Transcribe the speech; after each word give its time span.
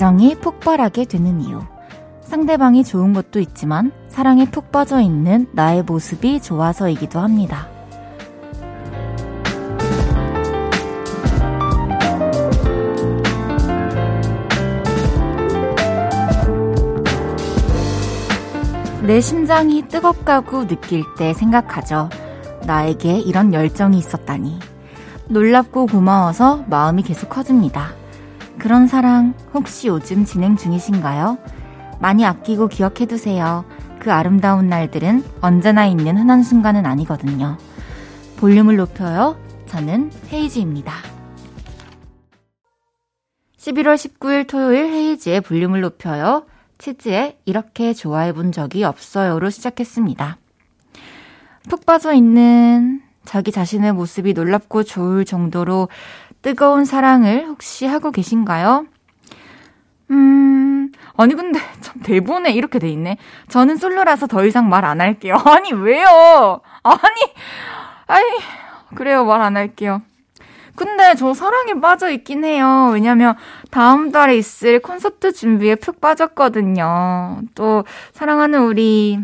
애정이 0.00 0.36
폭발하게 0.36 1.04
되는 1.04 1.42
이유. 1.42 1.60
상대방이 2.22 2.84
좋은 2.84 3.12
것도 3.12 3.38
있지만 3.38 3.92
사랑에 4.08 4.46
푹 4.46 4.72
빠져 4.72 4.98
있는 4.98 5.46
나의 5.52 5.82
모습이 5.82 6.40
좋아서이기도 6.40 7.20
합니다. 7.20 7.68
내 19.02 19.20
심장이 19.20 19.86
뜨겁다고 19.86 20.66
느낄 20.66 21.04
때 21.18 21.34
생각하죠. 21.34 22.08
나에게 22.64 23.18
이런 23.18 23.52
열정이 23.52 23.98
있었다니. 23.98 24.60
놀랍고 25.28 25.88
고마워서 25.88 26.64
마음이 26.68 27.02
계속 27.02 27.28
커집니다. 27.28 27.99
그런 28.60 28.86
사랑 28.86 29.34
혹시 29.54 29.88
요즘 29.88 30.24
진행 30.24 30.56
중이신가요? 30.56 31.38
많이 31.98 32.24
아끼고 32.24 32.68
기억해두세요. 32.68 33.64
그 33.98 34.12
아름다운 34.12 34.68
날들은 34.68 35.24
언제나 35.40 35.86
있는 35.86 36.16
흔한 36.16 36.42
순간은 36.42 36.86
아니거든요. 36.86 37.56
볼륨을 38.36 38.76
높여요. 38.76 39.38
저는 39.66 40.10
헤이즈입니다. 40.30 40.92
11월 43.56 43.94
19일 43.94 44.46
토요일 44.46 44.92
헤이즈의 44.92 45.40
볼륨을 45.40 45.80
높여요. 45.80 46.46
치즈에 46.78 47.38
이렇게 47.46 47.92
좋아해 47.92 48.32
본 48.32 48.52
적이 48.52 48.84
없어요로 48.84 49.50
시작했습니다. 49.50 50.36
푹 51.68 51.86
빠져 51.86 52.12
있는 52.12 53.02
자기 53.24 53.52
자신의 53.52 53.92
모습이 53.92 54.32
놀랍고 54.32 54.82
좋을 54.82 55.24
정도로 55.24 55.88
뜨거운 56.42 56.84
사랑을 56.84 57.46
혹시 57.46 57.86
하고 57.86 58.10
계신가요? 58.10 58.86
음, 60.10 60.90
아니, 61.16 61.34
근데, 61.34 61.60
참, 61.80 62.00
대본에 62.02 62.50
이렇게 62.52 62.78
돼 62.78 62.88
있네. 62.88 63.18
저는 63.48 63.76
솔로라서 63.76 64.26
더 64.26 64.44
이상 64.44 64.68
말 64.68 64.84
안 64.84 65.00
할게요. 65.00 65.36
아니, 65.44 65.72
왜요? 65.72 66.60
아니, 66.82 67.20
아니, 68.06 68.26
그래요, 68.94 69.24
말 69.24 69.40
안 69.42 69.56
할게요. 69.56 70.02
근데 70.76 71.14
저 71.14 71.34
사랑에 71.34 71.74
빠져 71.74 72.10
있긴 72.10 72.42
해요. 72.44 72.90
왜냐면 72.94 73.34
다음 73.70 74.10
달에 74.12 74.36
있을 74.38 74.80
콘서트 74.80 75.32
준비에 75.32 75.74
푹 75.74 76.00
빠졌거든요. 76.00 77.42
또 77.54 77.84
사랑하는 78.14 78.62
우리 78.62 79.18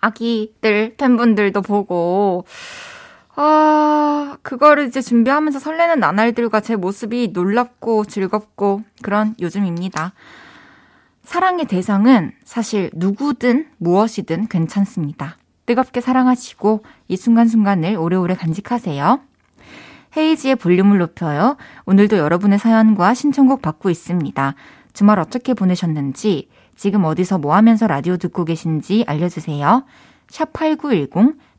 아기들 0.00 0.94
팬분들도 0.96 1.62
보고 1.62 2.44
아, 3.36 4.36
그거를 4.42 4.86
이제 4.86 5.00
준비하면서 5.00 5.58
설레는 5.58 6.00
나날들과 6.00 6.60
제 6.60 6.76
모습이 6.76 7.30
놀랍고 7.32 8.04
즐겁고 8.04 8.82
그런 9.02 9.34
요즘입니다. 9.40 10.12
사랑의 11.22 11.66
대상은 11.66 12.32
사실 12.44 12.90
누구든 12.94 13.68
무엇이든 13.78 14.48
괜찮습니다. 14.48 15.36
뜨겁게 15.66 16.00
사랑하시고 16.00 16.82
이 17.08 17.16
순간순간을 17.16 17.96
오래오래 17.96 18.34
간직하세요. 18.34 19.20
헤이지의 20.16 20.56
볼륨을 20.56 20.98
높여요. 20.98 21.56
오늘도 21.86 22.18
여러분의 22.18 22.58
사연과 22.58 23.14
신청곡 23.14 23.62
받고 23.62 23.90
있습니다. 23.90 24.54
주말 24.92 25.20
어떻게 25.20 25.54
보내셨는지, 25.54 26.48
지금 26.74 27.04
어디서 27.04 27.38
뭐 27.38 27.54
하면서 27.54 27.86
라디오 27.86 28.16
듣고 28.16 28.44
계신지 28.44 29.04
알려주세요. 29.06 29.84
샵 30.28 30.52
8910, 30.52 31.36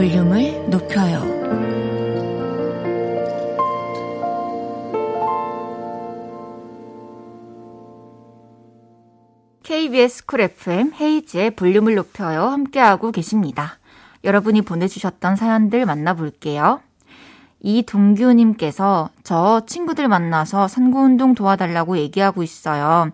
볼륨을 0.00 0.70
높여요. 0.70 1.20
KBS 9.62 10.24
쿨 10.24 10.40
FM 10.40 10.94
헤이지의 10.98 11.50
볼륨을 11.50 11.96
높여요. 11.96 12.46
함께하고 12.46 13.12
계십니다. 13.12 13.78
여러분이 14.24 14.62
보내주셨던 14.62 15.36
사연들 15.36 15.84
만나볼게요. 15.84 16.80
이동규님께서 17.60 19.10
저 19.22 19.66
친구들 19.66 20.08
만나서 20.08 20.66
선거운동 20.66 21.34
도와달라고 21.34 21.98
얘기하고 21.98 22.42
있어요. 22.42 23.10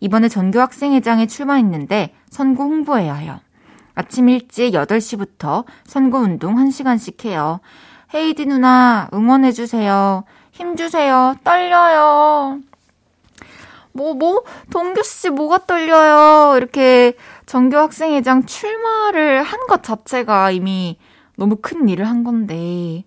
이번에 0.00 0.28
전교학생회장에 0.28 1.28
출마했는데 1.28 2.12
선거 2.28 2.64
홍보해야 2.64 3.14
해요. 3.14 3.40
아침 3.96 4.28
일찍 4.28 4.72
8시부터 4.74 5.64
선거 5.84 6.18
운동 6.18 6.54
1시간씩 6.56 7.24
해요. 7.24 7.60
헤이디 8.14 8.46
누나 8.46 9.08
응원해주세요. 9.12 10.24
힘주세요. 10.52 11.34
떨려요. 11.42 12.60
뭐, 13.92 14.12
뭐, 14.14 14.42
동규씨 14.70 15.30
뭐가 15.30 15.64
떨려요. 15.66 16.56
이렇게 16.58 17.14
전교학생회장 17.46 18.44
출마를 18.44 19.42
한 19.42 19.66
것 19.66 19.82
자체가 19.82 20.50
이미 20.50 20.98
너무 21.36 21.56
큰 21.60 21.88
일을 21.88 22.06
한 22.06 22.22
건데, 22.22 23.04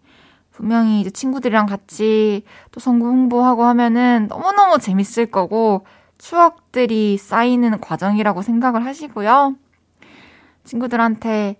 분명히 0.51 0.99
이제 1.01 1.09
친구들이랑 1.11 1.67
같이 1.67 2.43
또 2.71 2.79
선거 2.79 3.05
홍보하고 3.05 3.63
하면은 3.65 4.27
너무너무 4.27 4.79
재밌을 4.79 5.27
거고, 5.27 5.85
추억들이 6.17 7.17
쌓이는 7.17 7.79
과정이라고 7.79 8.41
생각을 8.41 8.83
하시고요. 8.85 9.55
친구들한테 10.63 11.57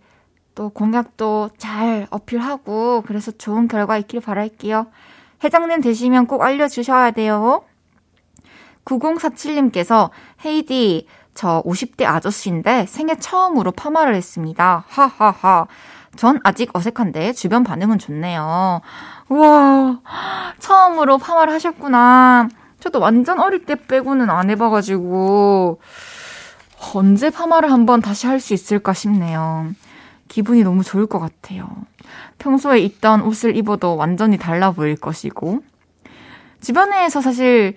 또 0.56 0.70
공약도 0.70 1.52
잘 1.58 2.08
어필하고, 2.10 3.04
그래서 3.06 3.32
좋은 3.32 3.68
결과 3.68 3.98
있길 3.98 4.22
바랄게요. 4.22 4.88
회장님 5.44 5.82
되시면 5.82 6.28
꼭 6.28 6.42
알려주셔야 6.42 7.12
돼요. 7.12 7.64
9047님께서 8.86 10.10
헤이디 10.46 11.08
저 11.34 11.62
50대 11.66 12.06
아저씨인데 12.06 12.86
생애 12.88 13.16
처음으로 13.16 13.72
파마를 13.72 14.16
했습니다. 14.16 14.84
하하하. 14.88 15.68
전 16.16 16.40
아직 16.44 16.76
어색한데 16.76 17.34
주변 17.34 17.64
반응은 17.64 18.00
좋네요. 18.00 18.82
우와, 19.30 20.02
처음으로 20.60 21.18
파마를 21.18 21.54
하셨구나. 21.54 22.50
저도 22.80 23.00
완전 23.00 23.40
어릴 23.40 23.66
때 23.66 23.76
빼고는 23.76 24.30
안 24.30 24.50
해봐가지고, 24.50 25.80
언제 26.94 27.30
파마를 27.30 27.72
한번 27.72 28.02
다시 28.02 28.28
할 28.28 28.40
수 28.40 28.54
있을까 28.54 28.94
싶네요. 28.94 29.72
기분이 30.28 30.64
너무 30.64 30.84
좋을 30.84 31.08
것 31.08 31.20
같아요. 31.20 31.68
평소에 32.38 32.80
입던 32.80 33.22
옷을 33.22 33.56
입어도 33.58 33.96
완전히 33.96 34.38
달라 34.38 34.72
보일 34.72 34.96
것이고. 34.96 35.62
주변에서 36.62 37.22
사실, 37.22 37.76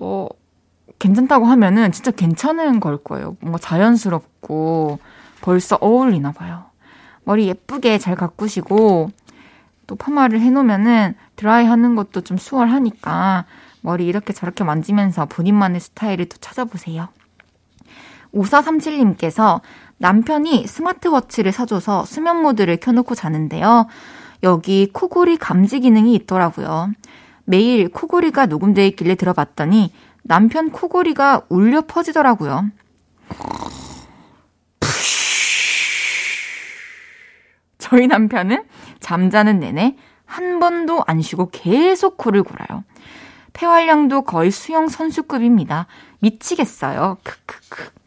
어, 0.00 0.26
괜찮다고 0.98 1.46
하면은 1.46 1.92
진짜 1.92 2.10
괜찮은 2.10 2.80
걸 2.80 2.96
거예요. 2.96 3.36
뭔가 3.40 3.58
자연스럽고 3.58 4.98
벌써 5.40 5.76
어울리나 5.80 6.32
봐요. 6.32 6.64
머리 7.24 7.46
예쁘게 7.48 7.98
잘 7.98 8.16
가꾸시고 8.16 9.10
또 9.86 9.94
파마를 9.96 10.40
해놓으면은 10.40 11.14
드라이 11.36 11.66
하는 11.66 11.94
것도 11.96 12.20
좀 12.22 12.36
수월하니까 12.36 13.44
머리 13.80 14.06
이렇게 14.06 14.32
저렇게 14.32 14.64
만지면서 14.64 15.26
본인만의 15.26 15.80
스타일을 15.80 16.28
또 16.28 16.36
찾아보세요. 16.38 17.08
5437님께서 18.34 19.60
남편이 19.98 20.66
스마트워치를 20.66 21.52
사줘서 21.52 22.04
수면 22.04 22.42
모드를 22.42 22.78
켜놓고 22.78 23.14
자는데요. 23.14 23.86
여기 24.42 24.90
코골이 24.92 25.36
감지 25.36 25.80
기능이 25.80 26.14
있더라고요. 26.14 26.92
매일 27.44 27.88
코골이가 27.88 28.46
녹음되어 28.46 28.84
있길래 28.86 29.14
들어봤더니 29.14 29.92
남편 30.22 30.70
코골이가 30.70 31.42
울려 31.48 31.82
퍼지더라고요. 31.82 32.70
저희 37.78 38.06
남편은 38.06 38.64
잠자는 39.00 39.60
내내 39.60 39.96
한 40.24 40.58
번도 40.60 41.02
안 41.06 41.20
쉬고 41.20 41.50
계속 41.50 42.16
코를 42.16 42.42
골아요. 42.42 42.84
폐활량도 43.52 44.22
거의 44.22 44.50
수영 44.50 44.88
선수급입니다. 44.88 45.86
미치겠어요. 46.20 47.18
크크크. 47.22 48.01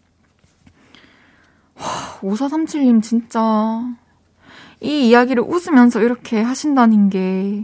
5437님 1.77 3.01
진짜 3.01 3.83
이 4.81 5.09
이야기를 5.09 5.43
웃으면서 5.43 6.01
이렇게 6.01 6.41
하신다는 6.41 7.09
게 7.09 7.63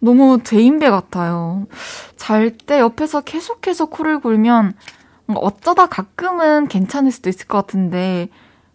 너무 0.00 0.40
대인배 0.42 0.90
같아요. 0.90 1.66
잘 2.16 2.56
때 2.56 2.80
옆에서 2.80 3.20
계속해서 3.20 3.86
코를 3.86 4.20
골면 4.20 4.74
어쩌다 5.28 5.86
가끔은 5.86 6.66
괜찮을 6.68 7.10
수도 7.12 7.30
있을 7.30 7.46
것 7.46 7.58
같은데 7.58 8.28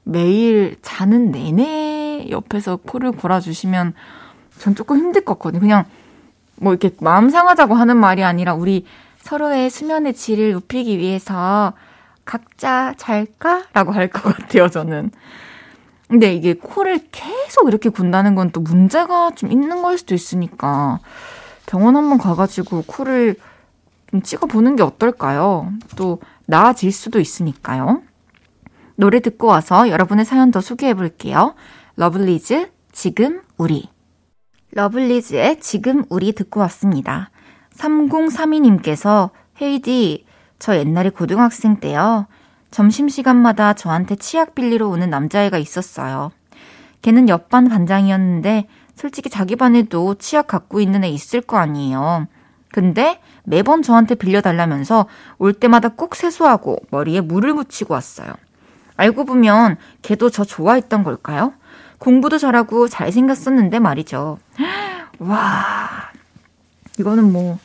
매일 0.03 0.77
자는 0.81 1.31
내내 1.31 2.27
옆에서 2.29 2.77
코를 2.77 3.11
골아주시면 3.11 3.93
전 4.57 4.75
조금 4.75 4.97
힘들 4.97 5.23
것 5.25 5.33
같거든요. 5.33 5.59
그냥 5.59 5.85
뭐 6.55 6.73
이렇게 6.73 6.95
마음 7.01 7.29
상하자고 7.29 7.75
하는 7.75 7.97
말이 7.97 8.23
아니라 8.23 8.53
우리 8.53 8.85
서로의 9.21 9.69
수면의 9.69 10.13
질을 10.13 10.53
높이기 10.53 10.97
위해서 10.97 11.73
각자 12.27 12.93
잘까? 12.97 13.63
라고 13.73 13.91
할 13.93 14.09
것 14.09 14.21
같아요, 14.35 14.67
저는. 14.69 15.11
근데 16.09 16.33
이게 16.33 16.53
코를 16.53 16.99
계속 17.11 17.67
이렇게 17.67 17.89
군다는 17.89 18.35
건 18.35 18.51
또 18.51 18.61
문제가 18.61 19.31
좀 19.31 19.51
있는 19.51 19.81
걸 19.81 19.97
수도 19.97 20.13
있으니까 20.15 20.99
병원 21.65 21.95
한번 21.97 22.17
가가지고 22.17 22.83
코를 22.87 23.35
좀 24.11 24.21
찍어보는 24.21 24.75
게 24.77 24.83
어떨까요? 24.83 25.71
또 25.97 26.19
나아질 26.45 26.91
수도 26.93 27.19
있으니까요. 27.19 28.03
노래 28.95 29.19
듣고 29.19 29.47
와서 29.47 29.89
여러분의 29.89 30.23
사연 30.25 30.51
더 30.51 30.61
소개해 30.61 30.93
볼게요. 30.93 31.55
러블리즈, 31.97 32.71
지금 32.93 33.41
우리. 33.57 33.89
러블리즈의 34.71 35.59
지금 35.59 36.03
우리 36.09 36.31
듣고 36.33 36.59
왔습니다. 36.61 37.31
3032님께서 37.75 39.31
헤이디, 39.61 40.25
저 40.59 40.75
옛날에 40.77 41.09
고등학생 41.09 41.79
때요. 41.79 42.27
점심시간마다 42.71 43.73
저한테 43.73 44.15
치약 44.15 44.55
빌리러 44.55 44.87
오는 44.87 45.09
남자애가 45.09 45.57
있었어요. 45.57 46.31
걔는 47.01 47.29
옆반 47.29 47.69
반장이었는데 47.69 48.67
솔직히 48.95 49.29
자기 49.29 49.55
반에도 49.55 50.15
치약 50.15 50.47
갖고 50.47 50.81
있는 50.81 51.03
애 51.03 51.09
있을 51.09 51.41
거 51.41 51.57
아니에요. 51.57 52.27
근데 52.71 53.19
매번 53.43 53.81
저한테 53.81 54.15
빌려달라면서 54.15 55.07
올 55.37 55.53
때마다 55.53 55.89
꼭 55.89 56.15
세수하고 56.15 56.77
머리에 56.89 57.21
물을 57.21 57.53
묻히고 57.53 57.93
왔어요. 57.93 58.33
알고 58.97 59.25
보면 59.25 59.77
걔도 60.01 60.29
저 60.29 60.43
좋아했던 60.43 61.03
걸까요? 61.03 61.53
공부도 61.99 62.37
잘하고 62.37 62.87
잘생겼었는데 62.87 63.79
말이죠. 63.79 64.39
와, 65.19 66.11
이거는 66.99 67.31
뭐, 67.31 67.59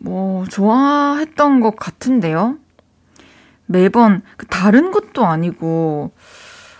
뭐, 0.00 0.44
좋아했던 0.46 1.60
것 1.60 1.76
같은데요? 1.76 2.56
매번, 3.66 4.22
그 4.36 4.46
다른 4.46 4.90
것도 4.90 5.26
아니고, 5.26 6.12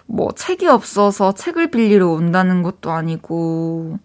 뭐, 0.06 0.32
책이 0.32 0.66
없어서 0.66 1.32
책을 1.32 1.70
빌리러 1.70 2.08
온다는 2.08 2.62
것도 2.62 2.90
아니고, 2.92 3.98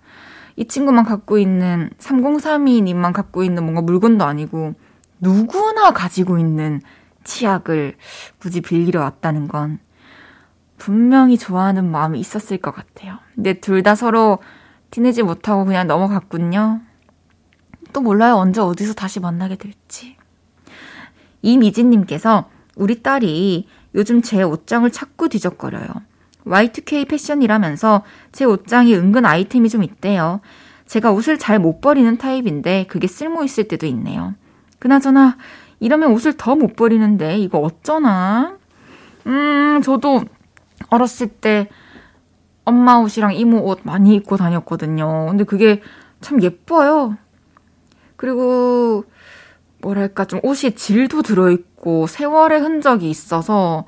이 0.56 0.65
친구만 0.68 1.06
갖고 1.06 1.38
있는, 1.38 1.89
3032님만 2.00 3.13
갖고 3.13 3.44
있는 3.44 3.63
뭔가 3.63 3.81
물건도 3.81 4.25
아니고, 4.25 4.74
누구나 5.19 5.92
가지고 5.92 6.38
있는 6.38 6.81
치약을 7.24 7.95
굳이 8.39 8.62
빌리러 8.62 9.00
왔다는 9.01 9.48
건, 9.48 9.80
분명히 10.77 11.38
좋아하는 11.38 11.89
마음이 11.89 12.19
있었을 12.19 12.57
것 12.57 12.71
같아요. 12.75 13.19
근데 13.36 13.54
둘 13.62 13.83
다 13.83 13.95
서로 13.95 14.39
티내지 14.92 15.24
못하고 15.24 15.66
그냥 15.66 15.88
넘어갔군요. 15.88 16.81
또 17.91 18.01
몰라요. 18.01 18.35
언제 18.35 18.62
어디서 18.62 18.94
다시 18.94 19.19
만나게 19.19 19.56
될지. 19.57 20.15
이미진님께서 21.41 22.50
우리 22.75 23.03
딸이 23.03 23.68
요즘 23.95 24.21
제 24.21 24.41
옷장을 24.44 24.89
찾고 24.89 25.27
뒤적거려요. 25.30 25.88
Y2K 26.45 27.07
패션이라면서 27.07 28.03
제 28.31 28.45
옷장에 28.45 28.95
은근 28.95 29.25
아이템이 29.25 29.69
좀 29.69 29.83
있대요. 29.83 30.41
제가 30.88 31.12
옷을 31.12 31.38
잘 31.38 31.59
못 31.59 31.80
버리는 31.81 32.18
타입인데 32.18 32.85
그게 32.88 33.07
쓸모 33.07 33.44
있을 33.44 33.68
때도 33.68 33.85
있네요. 33.88 34.33
그나저나 34.80 35.38
이러면 35.80 36.12
옷을 36.12 36.33
더 36.38 36.56
못 36.56 36.75
버리는데 36.75 37.38
이거 37.38 37.59
어쩌나? 37.59 38.57
음, 39.27 39.81
저도 39.83 40.24
어렸을 40.89 41.27
때 41.27 41.69
엄마 42.65 42.97
옷이랑 42.97 43.33
이모 43.35 43.59
옷 43.65 43.80
많이 43.83 44.15
입고 44.15 44.38
다녔거든요. 44.38 45.27
근데 45.30 45.44
그게 45.44 45.81
참 46.21 46.41
예뻐요. 46.41 47.18
그리고 48.24 49.04
뭐랄까 49.81 50.24
좀 50.24 50.40
옷이 50.44 50.75
질도 50.75 51.24
들어있고 51.24 52.08
세월의 52.08 52.62
흔적이 52.62 53.10
있어서 53.10 53.84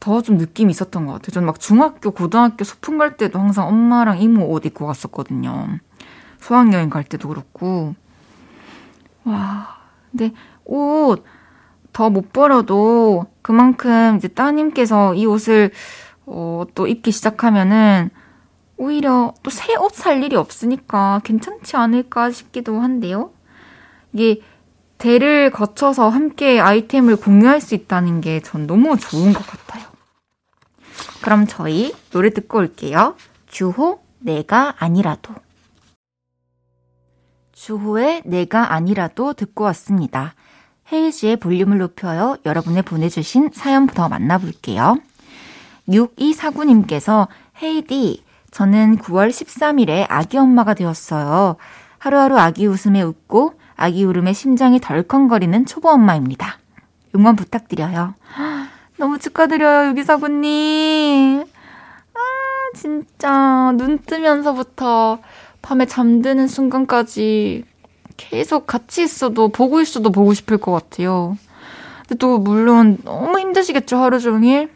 더 0.00 0.20
좀 0.20 0.36
느낌이 0.36 0.70
있었던 0.70 1.06
것 1.06 1.12
같아요. 1.14 1.30
저는 1.30 1.46
막 1.46 1.58
중학교, 1.58 2.10
고등학교 2.10 2.62
소풍 2.62 2.98
갈 2.98 3.16
때도 3.16 3.38
항상 3.38 3.68
엄마랑 3.68 4.20
이모 4.20 4.50
옷 4.50 4.66
입고 4.66 4.86
갔었거든요. 4.86 5.78
수학여행 6.40 6.90
갈 6.90 7.04
때도 7.04 7.28
그렇고. 7.28 7.94
와, 9.24 9.78
근데 10.10 10.34
옷 10.66 11.24
더못 11.94 12.34
버려도 12.34 13.28
그만큼 13.40 14.16
이제 14.18 14.28
따님께서 14.28 15.14
이 15.14 15.24
옷을 15.24 15.70
어, 16.26 16.64
또 16.74 16.86
입기 16.86 17.12
시작하면은 17.12 18.10
오히려 18.76 19.32
또 19.42 19.50
새 19.50 19.74
옷 19.78 19.94
살 19.94 20.22
일이 20.22 20.36
없으니까 20.36 21.22
괜찮지 21.24 21.76
않을까 21.78 22.30
싶기도 22.30 22.78
한데요. 22.80 23.30
이게 24.12 24.40
대를 24.98 25.50
거쳐서 25.50 26.08
함께 26.08 26.60
아이템을 26.60 27.16
공유할 27.16 27.60
수 27.60 27.74
있다는 27.74 28.20
게 28.20 28.40
전 28.40 28.66
너무 28.66 28.96
좋은 28.98 29.32
것 29.32 29.46
같아요. 29.46 29.84
그럼 31.22 31.46
저희 31.46 31.94
노래 32.10 32.30
듣고 32.30 32.58
올게요. 32.58 33.16
주호, 33.46 34.00
내가 34.18 34.74
아니라도. 34.78 35.34
주호의 37.52 38.22
내가 38.24 38.72
아니라도 38.72 39.32
듣고 39.34 39.64
왔습니다. 39.64 40.34
헤이지의 40.92 41.36
볼륨을 41.36 41.78
높여요. 41.78 42.36
여러분의 42.44 42.82
보내주신 42.82 43.50
사연 43.52 43.86
부터 43.86 44.08
만나볼게요. 44.08 44.96
6249님께서 45.88 47.28
헤이디, 47.62 48.24
저는 48.50 48.98
9월 48.98 49.28
13일에 49.28 50.06
아기 50.08 50.36
엄마가 50.38 50.74
되었어요. 50.74 51.56
하루하루 51.98 52.38
아기 52.38 52.66
웃음에 52.66 53.02
웃고 53.02 53.59
아기 53.80 54.04
울음에 54.04 54.34
심장이 54.34 54.78
덜컹거리는 54.78 55.64
초보 55.64 55.88
엄마입니다. 55.88 56.58
응원 57.16 57.34
부탁드려요. 57.34 58.14
너무 58.98 59.18
축하드려요, 59.18 59.88
유기사구님. 59.88 61.40
아, 61.40 62.20
진짜 62.76 63.72
눈 63.78 63.98
뜨면서부터 64.04 65.20
밤에 65.62 65.86
잠드는 65.86 66.46
순간까지 66.46 67.64
계속 68.18 68.66
같이 68.66 69.02
있어도 69.02 69.48
보고 69.48 69.80
있어도 69.80 70.10
보고 70.10 70.34
싶을 70.34 70.58
것 70.58 70.72
같아요. 70.72 71.38
근데 72.02 72.16
또 72.16 72.38
물론 72.38 72.98
너무 73.02 73.38
힘드시겠죠, 73.38 73.96
하루 73.96 74.20
종일. 74.20 74.68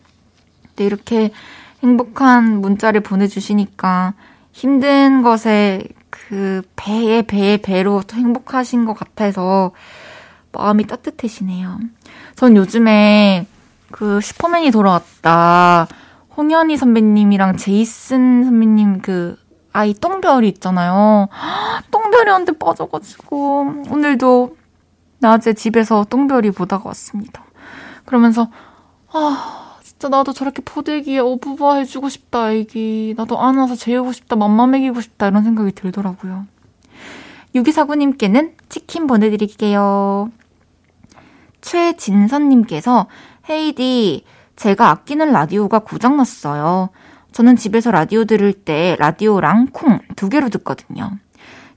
근데 0.68 0.86
이렇게 0.86 1.30
행복한 1.82 2.62
문자를 2.62 3.02
보내주시니까 3.02 4.14
힘든 4.52 5.20
것에 5.20 5.82
그 6.34 6.62
배에 6.74 7.22
배에 7.22 7.58
배로 7.58 8.02
더 8.02 8.16
행복하신 8.16 8.86
것 8.86 8.94
같아서 8.94 9.70
마음이 10.50 10.84
따뜻해지네요. 10.84 11.78
전 12.34 12.56
요즘에 12.56 13.46
그 13.92 14.20
슈퍼맨이 14.20 14.72
돌아왔다. 14.72 15.86
홍현희 16.36 16.76
선배님이랑 16.76 17.56
제이슨 17.56 18.42
선배님 18.46 19.00
그 19.00 19.38
아이 19.72 19.94
똥별이 19.94 20.48
있잖아요. 20.48 21.28
똥별이한테 21.92 22.58
빠져가지고 22.58 23.84
오늘도 23.92 24.56
낮에 25.20 25.52
집에서 25.52 26.04
똥별이 26.10 26.50
보다가 26.50 26.88
왔습니다. 26.88 27.44
그러면서 28.06 28.48
아 29.12 29.63
진짜 30.04 30.18
나도 30.18 30.34
저렇게 30.34 30.60
포대기에 30.62 31.20
어부바 31.20 31.76
해주고 31.76 32.10
싶다, 32.10 32.52
애기. 32.52 33.14
나도 33.16 33.40
안아서 33.40 33.74
재우고 33.74 34.12
싶다, 34.12 34.36
맘마 34.36 34.66
먹이고 34.66 35.00
싶다, 35.00 35.28
이런 35.28 35.42
생각이 35.42 35.72
들더라고요. 35.72 36.44
6249님께는 37.54 38.52
치킨 38.68 39.06
보내드릴게요. 39.06 40.30
최진선님께서, 41.62 43.06
헤이디, 43.48 44.24
제가 44.56 44.90
아끼는 44.90 45.32
라디오가 45.32 45.78
고장났어요. 45.78 46.90
저는 47.32 47.56
집에서 47.56 47.90
라디오 47.90 48.26
들을 48.26 48.52
때 48.52 48.96
라디오랑 48.98 49.68
콩 49.72 50.00
두 50.16 50.28
개로 50.28 50.50
듣거든요. 50.50 51.12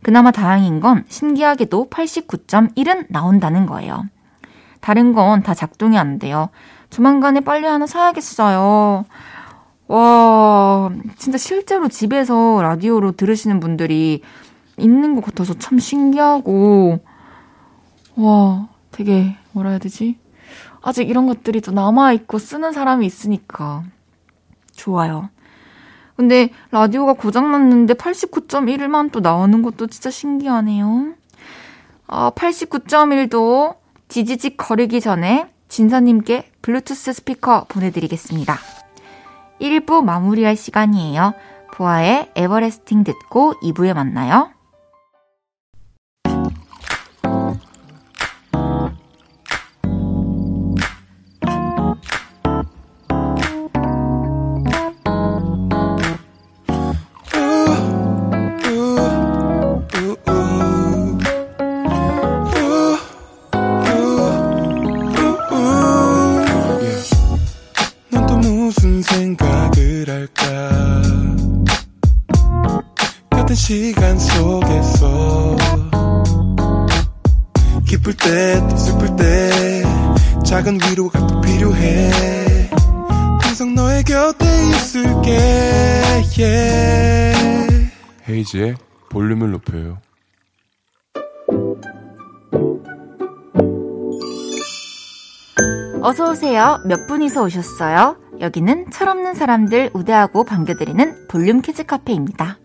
그나마 0.04 0.32
다행인 0.32 0.82
건 0.82 1.06
신기하게도 1.08 1.88
89.1은 1.90 3.06
나온다는 3.08 3.66
거예요. 3.68 4.04
다른 4.82 5.14
건 5.14 5.44
다 5.44 5.54
작동이 5.54 5.98
안 5.98 6.20
돼요. 6.20 6.50
조만간에 6.90 7.42
빨리 7.42 7.66
하나 7.66 7.86
사야겠어요. 7.86 9.06
와, 9.88 10.92
진짜 11.18 11.38
실제로 11.38 11.88
집에서 11.88 12.62
라디오로 12.62 13.14
들으시는 13.14 13.60
분들이 13.60 14.22
있는 14.78 15.16
것 15.16 15.24
같아서 15.24 15.54
참 15.54 15.80
신기하고, 15.80 17.00
와, 18.16 18.68
되게, 18.92 19.36
뭐라 19.54 19.72
해야 19.72 19.80
되지? 19.80 20.18
아직 20.82 21.10
이런 21.10 21.28
것들이 21.28 21.62
또 21.62 21.72
남아있고 21.72 22.38
쓰는 22.38 22.72
사람이 22.72 23.06
있으니까. 23.06 23.84
좋아요. 24.76 25.30
근데 26.16 26.50
라디오가 26.72 27.14
고장났는데 27.14 27.94
89.1만 27.94 29.12
또 29.12 29.20
나오는 29.20 29.62
것도 29.62 29.88
진짜 29.88 30.10
신기하네요. 30.10 31.14
어, 32.08 32.32
89.1도 32.32 33.76
지지직 34.08 34.58
거리기 34.58 35.02
전에 35.02 35.48
진서님께 35.68 36.52
블루투스 36.62 37.14
스피커 37.14 37.66
보내드리겠습니다. 37.70 38.58
1부 39.62 40.04
마무리할 40.04 40.56
시간이에요. 40.56 41.34
보아의 41.74 42.32
에버레스팅 42.36 43.04
듣고 43.04 43.54
2부에 43.62 43.94
만나요. 43.94 44.52
헤이즈의 88.48 88.76
볼륨을 89.10 89.52
높여요. 89.52 89.98
어서 96.02 96.32
오세요. 96.32 96.80
몇 96.86 97.08
분이서 97.08 97.44
오셨어요? 97.44 98.18
여기는 98.40 98.92
철없는 98.92 99.34
사람들 99.34 99.92
우대하고 99.94 100.46
반겨드리는 100.46 101.28
볼륨 101.28 101.62
키즈 101.62 101.86
카페입니다. 101.86 102.60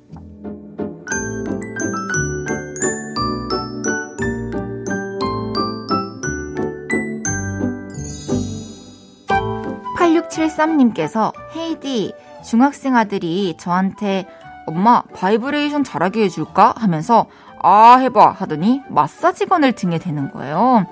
8673님께서 10.33 11.33
헤이디 11.55 12.12
중학생 12.45 12.97
아들이 12.97 13.55
저한테 13.59 14.27
엄마 14.66 15.02
바이브레이션 15.14 15.85
잘하게 15.85 16.25
해줄까 16.25 16.75
하면서 16.76 17.26
아 17.62 17.97
해봐 17.97 18.31
하더니 18.38 18.81
마사지건을 18.88 19.73
등에 19.73 19.99
대는 19.99 20.31
거예요. 20.33 20.87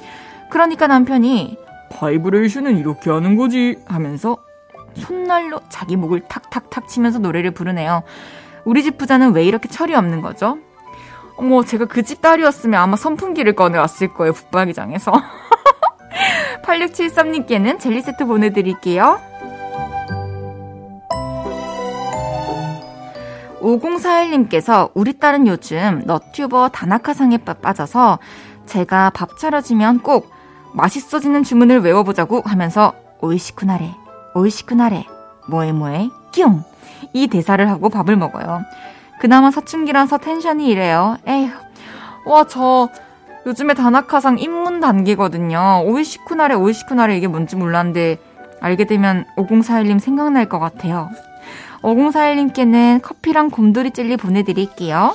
그러니까 0.50 0.86
남편이 0.86 1.56
바이브레이션은 1.92 2.78
이렇게 2.78 3.10
하는 3.10 3.36
거지 3.36 3.76
하면서 3.86 4.36
손날로 4.96 5.60
자기 5.68 5.96
목을 5.96 6.20
탁탁탁 6.28 6.88
치면서 6.88 7.18
노래를 7.18 7.52
부르네요. 7.52 8.02
우리 8.64 8.82
집 8.82 8.98
부자는 8.98 9.32
왜 9.32 9.44
이렇게 9.44 9.68
철이 9.68 9.94
없는 9.94 10.20
거죠? 10.20 10.58
어머 11.36 11.64
제가 11.64 11.86
그 11.86 12.02
집 12.02 12.20
딸이었으면 12.20 12.78
아마 12.80 12.96
선풍기를 12.96 13.54
꺼내왔을 13.54 14.08
거예요 14.12 14.32
붙박이장에서 14.35 15.12
8673님께는 16.64 17.78
젤리 17.80 18.02
세트 18.02 18.26
보내드릴게요. 18.26 19.20
5041님께서 23.61 24.90
우리 24.95 25.19
딸은 25.19 25.47
요즘 25.47 26.02
너튜버 26.05 26.71
다나카상에 26.71 27.38
빠져서 27.38 28.19
제가 28.67 29.11
밥 29.11 29.38
차려주면 29.38 30.00
꼭 30.00 30.31
맛있어지는 30.73 31.43
주문을 31.43 31.81
외워보자고 31.81 32.43
하면서 32.45 32.93
오이시쿠나레, 33.21 33.95
오이시쿠나레, 34.35 35.05
뭐에 35.49 35.73
뭐에, 35.73 36.09
끼용! 36.33 36.62
이 37.12 37.26
대사를 37.26 37.69
하고 37.69 37.88
밥을 37.88 38.17
먹어요. 38.17 38.62
그나마 39.21 39.50
사춘기라서 39.50 40.19
텐션이 40.19 40.69
이래요. 40.69 41.17
에휴. 41.26 41.50
와, 42.25 42.45
저 42.45 42.88
요즘에 43.47 43.75
다나카상 43.75 44.38
입문 44.38 44.81
단계거든요. 44.81 45.83
오이시쿠나레, 45.87 46.55
오이시쿠나레 46.55 47.17
이게 47.17 47.26
뭔지 47.26 47.57
몰랐는데 47.57 48.19
알게 48.61 48.85
되면 48.85 49.25
5041님 49.37 49.99
생각날 49.99 50.47
것 50.47 50.59
같아요. 50.59 51.11
5041님께는 51.82 53.02
커피랑 53.02 53.50
곰돌이 53.50 53.90
젤리 53.92 54.16
보내드릴게요. 54.16 55.14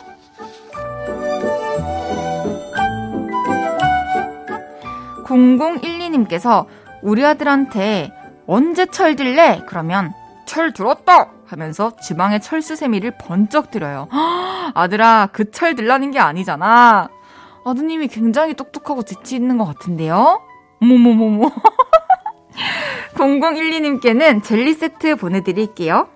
0012님께서 5.26 6.66
우리 7.02 7.26
아들한테 7.26 8.12
언제 8.48 8.86
철 8.86 9.16
들래? 9.16 9.62
그러면 9.68 10.14
철 10.46 10.74
들었다! 10.74 11.32
하면서 11.48 11.92
주방에 11.98 12.40
철수세미를 12.40 13.14
번쩍 13.20 13.70
들어요. 13.72 14.08
아들아, 14.74 15.30
그 15.32 15.52
철 15.52 15.76
들라는 15.76 16.12
게 16.12 16.20
아니잖아. 16.20 17.08
아드님이 17.66 18.08
굉장히 18.08 18.54
똑똑하고 18.54 19.04
재치 19.04 19.36
있는 19.36 19.58
것 19.58 19.66
같은데요? 19.66 20.42
어머머머머. 20.82 21.50
0012님께는 23.16 24.44
젤리 24.44 24.74
세트 24.74 25.16
보내드릴게요. 25.16 26.08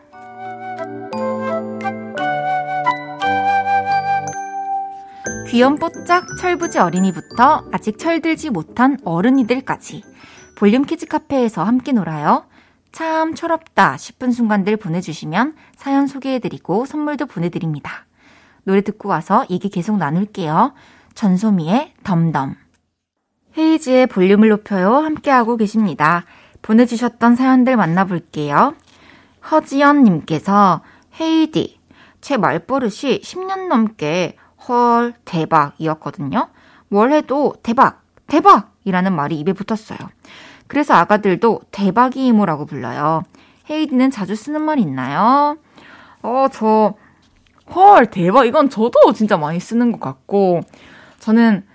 귀염뽀짝 5.50 6.38
철부지 6.38 6.78
어린이부터 6.78 7.66
아직 7.72 7.98
철들지 7.98 8.52
못한 8.52 9.00
어른이들까지 9.04 10.04
볼륨 10.56 10.86
키즈 10.86 11.08
카페에서 11.08 11.64
함께 11.64 11.92
놀아요. 11.92 12.46
참 12.92 13.34
철없다 13.34 13.98
싶은 13.98 14.32
순간들 14.32 14.78
보내주시면 14.78 15.56
사연 15.76 16.06
소개해드리고 16.06 16.86
선물도 16.86 17.26
보내드립니다. 17.26 18.06
노래 18.64 18.82
듣고 18.82 19.10
와서 19.10 19.44
얘기 19.50 19.70
계속 19.70 19.98
나눌게요. 19.98 20.74
전소미의 21.16 21.94
DUMB 22.04 22.27
DUMB. 22.27 22.56
헤이지의 23.58 24.06
볼륨을 24.06 24.50
높여요. 24.50 24.98
함께하고 24.98 25.58
계십니다. 25.58 26.26
보내주셨던 26.62 27.36
사연들 27.36 27.76
만나볼게요. 27.76 28.76
허지연님께서 29.50 30.84
헤이디, 31.20 31.80
제 32.22 32.38
말버릇이 32.38 33.22
10년 33.22 33.68
넘게 33.68 34.36
헐, 34.68 35.14
대박이었거든요. 35.26 36.50
뭘 36.90 37.12
해도 37.12 37.56
대박, 37.64 38.02
대박이라는 38.28 39.14
말이 39.16 39.40
입에 39.40 39.54
붙었어요. 39.54 39.98
그래서 40.68 40.94
아가들도 40.94 41.62
대박이 41.72 42.28
이모라고 42.28 42.66
불러요. 42.66 43.24
헤이디는 43.70 44.12
자주 44.12 44.36
쓰는 44.36 44.62
말 44.62 44.80
있나요? 44.80 45.58
어, 46.22 46.48
저, 46.52 46.96
헐, 47.74 48.08
대박. 48.08 48.46
이건 48.46 48.70
저도 48.70 49.14
진짜 49.14 49.38
많이 49.38 49.60
쓰는 49.60 49.92
것 49.92 50.00
같고, 50.00 50.62
저는, 51.20 51.66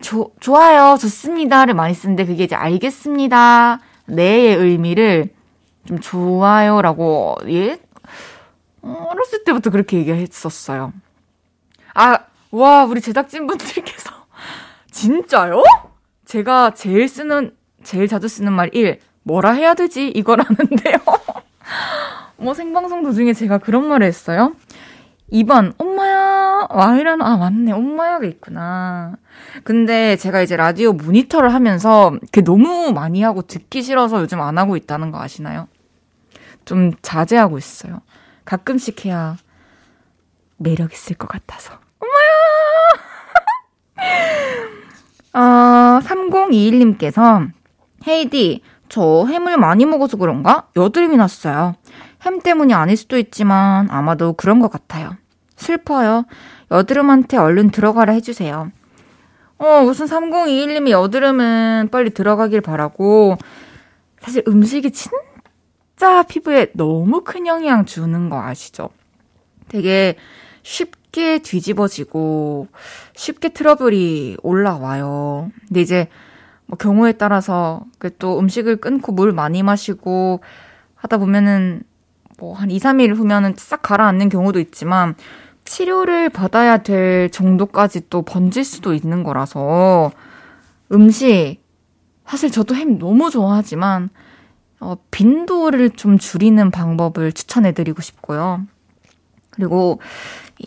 조, 0.00 0.32
좋아요, 0.40 0.96
좋습니다를 0.98 1.74
많이 1.74 1.94
쓰는데, 1.94 2.24
그게 2.24 2.44
이제 2.44 2.54
알겠습니다. 2.54 3.80
네의 4.06 4.56
의미를 4.56 5.30
좀 5.86 5.98
좋아요라고, 5.98 7.36
예? 7.48 7.80
어, 8.82 9.08
어렸을 9.10 9.44
때부터 9.44 9.70
그렇게 9.70 9.98
얘기했었어요. 9.98 10.92
아, 11.94 12.18
와, 12.50 12.84
우리 12.84 13.00
제작진분들께서. 13.00 14.10
진짜요? 14.90 15.62
제가 16.24 16.72
제일 16.74 17.08
쓰는, 17.08 17.54
제일 17.82 18.08
자주 18.08 18.28
쓰는 18.28 18.52
말 18.52 18.70
1. 18.74 19.00
뭐라 19.22 19.52
해야 19.52 19.74
되지? 19.74 20.08
이거라는데요. 20.08 20.96
뭐 22.36 22.52
생방송 22.52 23.04
도중에 23.04 23.32
제가 23.32 23.58
그런 23.58 23.88
말을 23.88 24.06
했어요. 24.06 24.54
2번, 25.32 25.74
엄마야. 25.78 26.66
와, 26.70 26.96
이런, 26.96 27.22
아, 27.22 27.36
맞네. 27.36 27.72
엄마야가 27.72 28.26
있구나. 28.26 29.14
근데 29.62 30.16
제가 30.16 30.42
이제 30.42 30.56
라디오 30.56 30.92
모니터를 30.92 31.54
하면서 31.54 32.12
그 32.32 32.42
너무 32.44 32.92
많이 32.92 33.22
하고 33.22 33.42
듣기 33.42 33.82
싫어서 33.82 34.20
요즘 34.20 34.40
안 34.40 34.58
하고 34.58 34.76
있다는 34.76 35.10
거 35.10 35.20
아시나요? 35.20 35.68
좀 36.64 36.92
자제하고 37.02 37.56
있어요. 37.56 38.00
가끔씩 38.44 39.06
해야 39.06 39.36
매력 40.56 40.92
있을 40.92 41.16
것 41.16 41.28
같아서. 41.28 41.78
어, 45.34 46.00
3021님께서 46.30 47.50
헤이디, 48.06 48.62
저 48.88 49.26
햄을 49.26 49.56
많이 49.56 49.86
먹어서 49.86 50.16
그런가? 50.16 50.68
여드름이 50.76 51.16
났어요. 51.16 51.74
햄 52.22 52.40
때문이 52.40 52.72
아닐 52.74 52.96
수도 52.96 53.18
있지만 53.18 53.90
아마도 53.90 54.32
그런 54.34 54.60
것 54.60 54.70
같아요. 54.70 55.16
슬퍼요. 55.56 56.24
여드름한테 56.70 57.36
얼른 57.36 57.70
들어가라 57.70 58.12
해주세요. 58.14 58.70
어, 59.58 59.82
무슨 59.82 60.06
3021님이 60.06 60.90
여드름은 60.90 61.88
빨리 61.90 62.10
들어가길 62.10 62.60
바라고. 62.60 63.36
사실 64.20 64.42
음식이 64.48 64.90
진짜 64.92 66.22
피부에 66.28 66.72
너무 66.74 67.22
큰 67.24 67.46
영향 67.46 67.84
주는 67.84 68.30
거 68.30 68.40
아시죠? 68.40 68.90
되게 69.68 70.16
쉽게 70.62 71.03
뒤집어지고 71.42 72.68
쉽게 73.14 73.50
트러블이 73.50 74.38
올라와요. 74.42 75.50
근데 75.68 75.80
이제 75.80 76.08
뭐 76.66 76.76
경우에 76.76 77.12
따라서 77.12 77.84
그또 77.98 78.38
음식을 78.38 78.76
끊고 78.76 79.12
물 79.12 79.32
많이 79.32 79.62
마시고 79.62 80.40
하다 80.94 81.18
보면은 81.18 81.82
뭐 82.38 82.54
한 82.54 82.70
2, 82.70 82.78
3일 82.78 83.14
후면은 83.14 83.54
싹 83.56 83.82
가라앉는 83.82 84.28
경우도 84.28 84.58
있지만 84.60 85.14
치료를 85.64 86.28
받아야 86.28 86.78
될 86.78 87.30
정도까지 87.30 88.08
또 88.10 88.22
번질 88.22 88.64
수도 88.64 88.92
있는 88.94 89.22
거라서 89.22 90.10
음식 90.92 91.58
사실 92.26 92.50
저도 92.50 92.74
햄 92.74 92.98
너무 92.98 93.30
좋아하지만 93.30 94.10
어, 94.80 94.96
빈도를 95.10 95.90
좀 95.90 96.18
줄이는 96.18 96.70
방법을 96.70 97.32
추천해드리고 97.32 98.02
싶고요. 98.02 98.62
그리고 99.50 100.00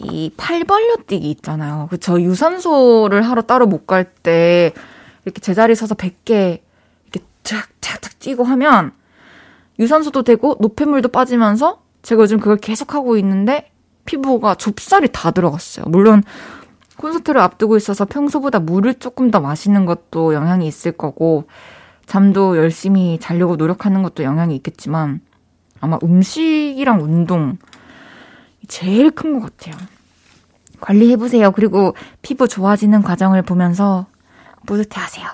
이 0.01 0.31
팔 0.37 0.63
벌려뛰기 0.63 1.29
있잖아요. 1.31 1.87
그쵸. 1.89 2.21
유산소를 2.21 3.21
하러 3.23 3.41
따로 3.41 3.65
못 3.67 3.85
갈 3.87 4.05
때 4.23 4.73
이렇게 5.25 5.41
제자리 5.41 5.75
서서 5.75 5.95
100개 5.95 6.59
이렇게 7.05 7.25
쫙쫙쫙 7.43 8.19
뛰고 8.19 8.43
하면 8.43 8.91
유산소도 9.79 10.23
되고 10.23 10.55
노폐물도 10.59 11.09
빠지면서 11.09 11.81
제가 12.01 12.23
요즘 12.23 12.39
그걸 12.39 12.57
계속 12.57 12.93
하고 12.93 13.17
있는데 13.17 13.71
피부가 14.05 14.55
좁쌀이 14.55 15.09
다 15.11 15.31
들어갔어요. 15.31 15.85
물론 15.89 16.23
콘서트를 16.97 17.41
앞두고 17.41 17.77
있어서 17.77 18.05
평소보다 18.05 18.59
물을 18.59 18.93
조금 18.95 19.29
더 19.31 19.39
마시는 19.39 19.85
것도 19.85 20.33
영향이 20.33 20.65
있을 20.67 20.93
거고 20.93 21.45
잠도 22.05 22.57
열심히 22.57 23.19
자려고 23.19 23.55
노력하는 23.57 24.01
것도 24.01 24.23
영향이 24.23 24.55
있겠지만 24.55 25.19
아마 25.81 25.99
음식이랑 26.01 27.03
운동 27.03 27.57
제일 28.67 29.11
큰 29.11 29.39
것 29.39 29.57
같아요. 29.57 29.75
관리해보세요. 30.79 31.51
그리고 31.51 31.95
피부 32.21 32.47
좋아지는 32.47 33.01
과정을 33.01 33.41
보면서 33.41 34.05
뿌듯해 34.65 35.01
하세요. 35.01 35.27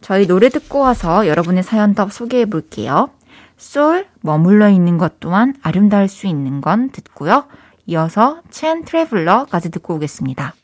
저희 0.00 0.26
노래 0.26 0.48
듣고 0.48 0.80
와서 0.80 1.26
여러분의 1.26 1.62
사연 1.62 1.94
더 1.94 2.08
소개해 2.08 2.46
볼게요. 2.46 3.10
솔, 3.56 4.06
머물러 4.20 4.68
있는 4.68 4.98
것 4.98 5.18
또한 5.20 5.54
아름다울 5.62 6.08
수 6.08 6.26
있는 6.26 6.60
건 6.60 6.90
듣고요. 6.90 7.46
이어서 7.86 8.42
첸 8.50 8.84
트래블러까지 8.84 9.70
듣고 9.70 9.94
오겠습니다. 9.94 10.54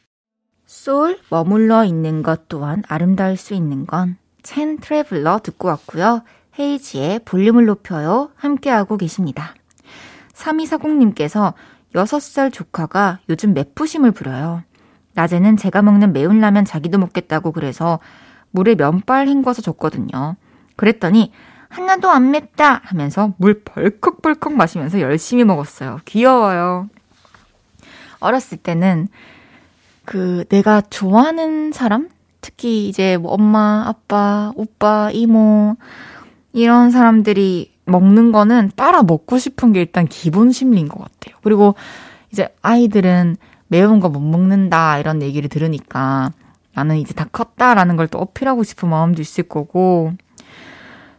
솔, 0.66 1.18
머물러 1.30 1.84
있는 1.84 2.22
것 2.22 2.48
또한 2.48 2.82
아름다울 2.88 3.36
수 3.36 3.54
있는 3.54 3.86
건 3.86 4.16
첸 4.42 4.78
트래블러 4.78 5.38
듣고 5.42 5.68
왔고요. 5.68 6.22
헤이지의 6.58 7.20
볼륨을 7.24 7.64
높여요. 7.66 8.30
함께하고 8.34 8.96
계십니다. 8.96 9.54
3240님께서 10.42 11.54
6살 11.94 12.52
조카가 12.52 13.20
요즘 13.28 13.54
맵부심을 13.54 14.10
부려요. 14.10 14.62
낮에는 15.14 15.56
제가 15.56 15.82
먹는 15.82 16.12
매운 16.12 16.40
라면 16.40 16.64
자기도 16.64 16.98
먹겠다고 16.98 17.52
그래서 17.52 17.98
물에 18.50 18.74
면발 18.74 19.28
헹궈서 19.28 19.62
줬거든요. 19.62 20.36
그랬더니 20.76 21.32
하나도 21.68 22.10
안 22.10 22.30
맵다 22.30 22.80
하면서 22.84 23.32
물 23.38 23.62
벌컥벌컥 23.62 24.52
마시면서 24.52 25.00
열심히 25.00 25.44
먹었어요. 25.44 26.00
귀여워요. 26.04 26.88
어렸을 28.20 28.58
때는 28.58 29.08
그 30.04 30.44
내가 30.48 30.80
좋아하는 30.80 31.72
사람? 31.72 32.08
특히 32.40 32.88
이제 32.88 33.16
뭐 33.16 33.32
엄마, 33.32 33.84
아빠, 33.86 34.52
오빠, 34.56 35.10
이모 35.12 35.76
이런 36.52 36.90
사람들이 36.90 37.71
먹는 37.84 38.32
거는 38.32 38.70
따라 38.76 39.02
먹고 39.02 39.38
싶은 39.38 39.72
게 39.72 39.80
일단 39.80 40.06
기본 40.06 40.52
심리인 40.52 40.88
것 40.88 40.98
같아요. 41.00 41.36
그리고 41.42 41.74
이제 42.32 42.48
아이들은 42.62 43.36
매운 43.68 44.00
거 44.00 44.08
못 44.08 44.20
먹는다 44.20 44.98
이런 44.98 45.22
얘기를 45.22 45.48
들으니까 45.48 46.32
나는 46.74 46.96
이제 46.98 47.12
다 47.14 47.26
컸다라는 47.30 47.96
걸 47.96 48.06
또 48.08 48.18
어필하고 48.18 48.62
싶은 48.62 48.88
마음도 48.88 49.20
있을 49.22 49.44
거고 49.44 50.12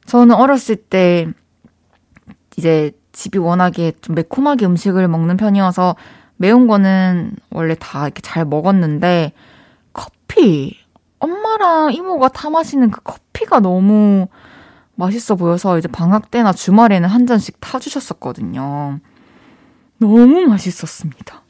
저는 0.06 0.36
어렸을 0.36 0.76
때 0.76 1.28
이제 2.58 2.91
집이 3.12 3.38
워낙에 3.38 3.93
좀 4.02 4.15
매콤하게 4.15 4.65
음식을 4.65 5.08
먹는 5.08 5.38
편이어서 5.38 5.95
매운 6.38 6.67
거는 6.67 7.36
원래 7.52 7.76
다 7.80 8.04
이렇게 8.06 8.21
잘 8.21 8.45
먹었는데 8.45 9.34
커피 9.93 10.78
엄마랑 11.19 11.93
이모가 11.93 12.30
타 12.30 12.49
마시는 12.49 12.91
그 12.91 13.02
커피가 13.02 13.60
너무 13.60 14.28
맛있어 14.95 15.36
보여서 15.36 15.77
이제 15.77 15.88
방학 15.88 16.32
때나 16.32 16.53
주말에는 16.53 17.08
한 17.10 17.25
잔씩 17.25 17.60
타주셨었거든요. 17.60 18.99
너무 19.97 20.41
맛있었습니다. 20.41 21.41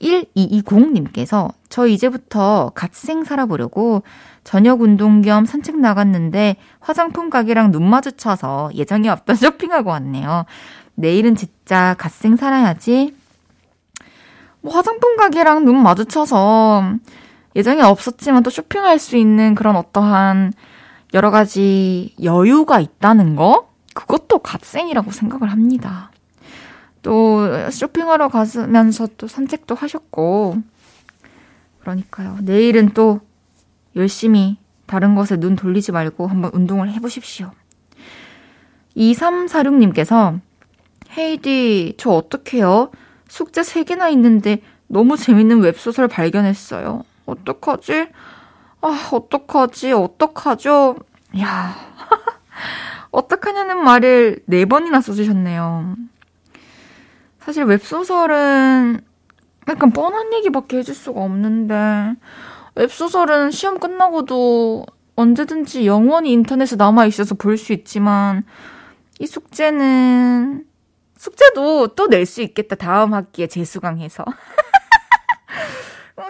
1220님께서 0.00 1.52
저 1.68 1.86
이제부터 1.86 2.70
갓생 2.74 3.24
살아보려고 3.24 4.02
저녁 4.44 4.80
운동 4.80 5.22
겸 5.22 5.44
산책 5.44 5.78
나갔는데 5.80 6.56
화장품 6.80 7.30
가게랑 7.30 7.72
눈 7.72 7.88
마주쳐서 7.88 8.70
예정이 8.74 9.08
없던 9.08 9.34
쇼핑하고 9.36 9.90
왔네요. 9.90 10.44
내일은 10.94 11.34
진짜 11.34 11.94
갓생 11.98 12.36
살아야지. 12.36 13.14
뭐 14.60 14.74
화장품 14.74 15.16
가게랑 15.16 15.64
눈 15.64 15.82
마주쳐서 15.82 16.94
예정이 17.56 17.82
없었지만 17.82 18.42
또 18.42 18.50
쇼핑할 18.50 18.98
수 18.98 19.16
있는 19.16 19.54
그런 19.54 19.76
어떠한 19.76 20.52
여러 21.14 21.30
가지 21.30 22.14
여유가 22.22 22.80
있다는 22.80 23.36
거? 23.36 23.68
그것도 23.94 24.38
갓생이라고 24.40 25.10
생각을 25.10 25.50
합니다. 25.50 26.10
또 27.02 27.70
쇼핑하러 27.70 28.28
가면서 28.28 29.08
또 29.16 29.26
산책도 29.26 29.74
하셨고, 29.74 30.58
그러니까요. 31.80 32.38
내일은 32.42 32.90
또 32.90 33.20
열심히 33.96 34.58
다른 34.86 35.14
것에 35.14 35.36
눈 35.36 35.56
돌리지 35.56 35.92
말고 35.92 36.26
한번 36.26 36.50
운동을 36.52 36.92
해보십시오. 36.92 37.50
2346님께서, 38.96 40.40
헤이디, 41.16 41.94
저 41.96 42.10
어떡해요? 42.10 42.90
숙제 43.28 43.62
3개나 43.62 44.12
있는데 44.12 44.62
너무 44.86 45.16
재밌는 45.16 45.60
웹소설 45.60 46.08
발견했어요. 46.08 47.04
어떡하지? 47.26 48.08
아, 48.80 49.08
어떡하지? 49.12 49.92
어떡하죠? 49.92 50.96
야 51.40 51.74
어떡하냐는 53.10 53.82
말을 53.82 54.40
네 54.46 54.64
번이나 54.64 55.00
써주셨네요. 55.00 55.96
사실 57.40 57.64
웹소설은 57.64 59.00
약간 59.68 59.90
뻔한 59.90 60.32
얘기밖에 60.34 60.78
해줄 60.78 60.94
수가 60.94 61.20
없는데, 61.22 62.14
웹소설은 62.74 63.50
시험 63.50 63.78
끝나고도 63.80 64.86
언제든지 65.16 65.86
영원히 65.86 66.32
인터넷에 66.32 66.76
남아있어서 66.76 67.34
볼 67.34 67.56
수 67.58 67.72
있지만, 67.72 68.44
이 69.18 69.26
숙제는, 69.26 70.64
숙제도 71.16 71.88
또 71.88 72.06
낼 72.08 72.24
수 72.26 72.42
있겠다. 72.42 72.76
다음 72.76 73.14
학기에 73.14 73.46
재수강해서. 73.48 74.24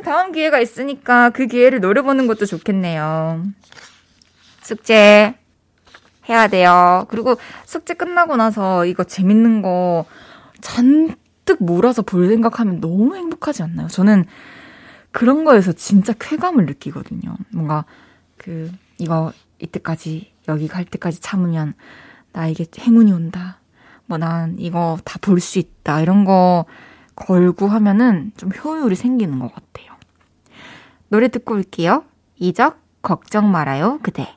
다음 0.05 0.33
기회가 0.33 0.61
있으니까 0.61 1.31
그 1.31 1.47
기회를 1.47 1.81
노려보는 1.81 2.27
것도 2.27 2.47
좋겠네요. 2.47 3.45
숙제 4.63 5.35
해야 6.29 6.49
돼요. 6.49 7.07
그리고 7.09 7.37
숙제 7.65 7.95
끝나고 7.95 8.37
나서 8.37 8.85
이거 8.85 9.05
재밌는 9.05 9.63
거 9.63 10.05
잔뜩 10.61 11.57
몰아서 11.61 12.03
볼 12.03 12.29
생각하면 12.29 12.81
너무 12.81 13.17
행복하지 13.17 13.63
않나요? 13.63 13.89
저는 13.89 14.25
그런 15.11 15.45
거에서 15.45 15.73
진짜 15.73 16.13
쾌감을 16.19 16.67
느끼거든요. 16.67 17.35
뭔가 17.53 17.85
그 18.37 18.71
이거 18.99 19.33
이때까지 19.59 20.33
여기 20.49 20.69
갈 20.69 20.85
때까지 20.85 21.21
참으면 21.21 21.75
나에게 22.33 22.67
행운이 22.79 23.11
온다. 23.13 23.59
뭐 24.07 24.19
난 24.19 24.57
이거 24.59 24.99
다 25.05 25.19
볼 25.19 25.41
수 25.41 25.59
있다. 25.59 26.01
이런 26.03 26.25
거 26.25 26.67
걸고 27.19 27.67
하면은 27.67 28.33
좀 28.37 28.51
효율이 28.51 28.95
생기는 28.95 29.39
것 29.39 29.53
같아요. 29.53 29.93
노래 31.09 31.29
듣고 31.29 31.55
올게요. 31.55 32.05
이적, 32.37 32.79
걱정 33.03 33.51
말아요, 33.51 33.99
그대. 34.03 34.29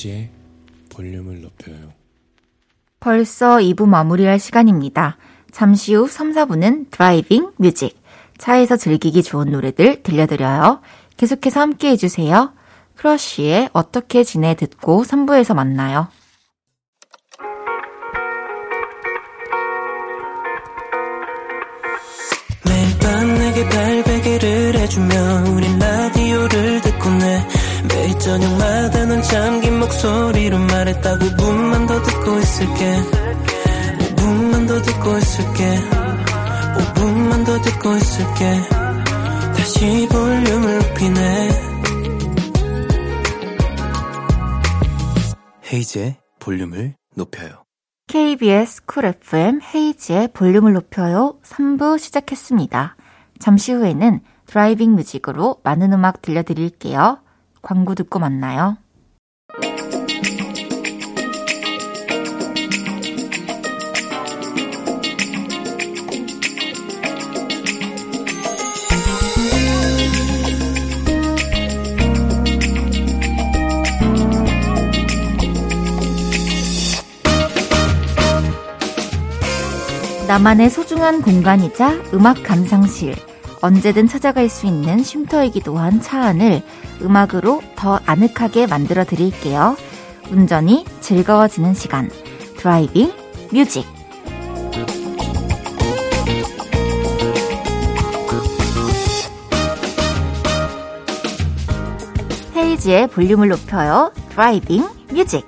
헤이즈의 0.00 0.30
볼륨을 0.88 1.42
높여요. 1.42 1.92
벌써 2.98 3.56
2부 3.58 3.86
마무리할 3.86 4.38
시간입니다. 4.38 5.16
잠시 5.52 5.94
후 5.94 6.08
3, 6.08 6.32
4부는 6.32 6.90
driving 6.90 7.52
music. 7.56 8.00
차에서 8.38 8.76
즐기기 8.76 9.22
좋은 9.22 9.50
노래들 9.50 10.02
들려드려요. 10.02 10.80
계속해서 11.16 11.60
함께 11.60 11.90
해주세요. 11.90 12.52
크러쉬의 12.96 13.70
어떻게 13.72 14.24
지내 14.24 14.54
듣고 14.54 15.02
3부에서 15.02 15.54
만나요. 15.54 16.08
매일 22.64 22.98
밤 22.98 23.34
내게 23.34 23.68
팔베개를 23.68 24.76
해주며 24.76 25.44
우린 25.54 25.78
라디오를 25.78 26.79
매일 28.10 28.18
저녁마다 28.18 29.06
넌 29.06 29.22
잠긴 29.22 29.78
목소리로 29.78 30.58
말했다 30.58 31.18
5분만 31.18 31.86
더 31.86 32.02
듣고 32.02 32.38
있을게. 32.38 32.96
5분만 34.16 34.66
더 34.68 34.82
듣고 34.82 35.16
있을게. 35.16 35.78
5분만 36.76 37.46
더 37.46 37.60
듣고 37.60 37.96
있을게. 37.96 38.60
다시 39.56 40.08
볼륨을 40.10 40.78
높이네. 40.78 41.50
헤이즈의 45.72 46.16
볼륨을 46.40 46.94
높여요. 47.14 47.62
KBS 48.08 48.86
쿨 48.86 49.04
FM 49.04 49.60
헤이즈의 49.72 50.30
볼륨을 50.32 50.72
높여요. 50.72 51.38
3부 51.44 51.98
시작했습니다. 51.98 52.96
잠시 53.38 53.72
후에는 53.72 54.20
드라이빙 54.46 54.96
뮤직으로 54.96 55.60
많은 55.62 55.92
음악 55.92 56.22
들려드릴게요. 56.22 57.20
광고 57.62 57.94
듣고 57.94 58.18
만나요. 58.18 58.76
나만의 80.30 80.70
소중한 80.70 81.22
공간이자 81.22 81.90
음악 82.14 82.44
감상실. 82.44 83.29
언제든 83.62 84.08
찾아갈 84.08 84.48
수 84.48 84.66
있는 84.66 85.02
쉼터이기도 85.02 85.76
한 85.78 86.00
차 86.00 86.22
안을 86.22 86.62
음악으로 87.02 87.60
더 87.76 88.00
아늑하게 88.06 88.66
만들어 88.66 89.04
드릴게요. 89.04 89.76
운전이 90.30 90.84
즐거워지는 91.00 91.74
시간. 91.74 92.08
driving 92.56 93.12
music. 93.52 93.84
헤이즈의 102.56 103.08
볼륨을 103.08 103.48
높여요. 103.48 104.12
driving 104.30 104.88
music. 105.12 105.46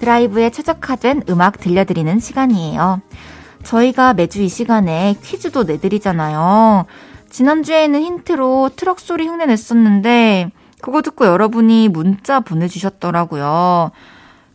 드라이브에 0.00 0.50
최적화된 0.50 1.24
음악 1.28 1.60
들려드리는 1.60 2.18
시간이에요. 2.18 3.00
저희가 3.62 4.14
매주 4.14 4.42
이 4.42 4.48
시간에 4.48 5.14
퀴즈도 5.22 5.62
내드리잖아요. 5.64 6.86
지난주에는 7.32 8.00
힌트로 8.00 8.70
트럭 8.76 9.00
소리 9.00 9.26
흉내 9.26 9.46
냈었는데, 9.46 10.50
그거 10.82 11.00
듣고 11.00 11.26
여러분이 11.26 11.88
문자 11.88 12.40
보내주셨더라고요. 12.40 13.90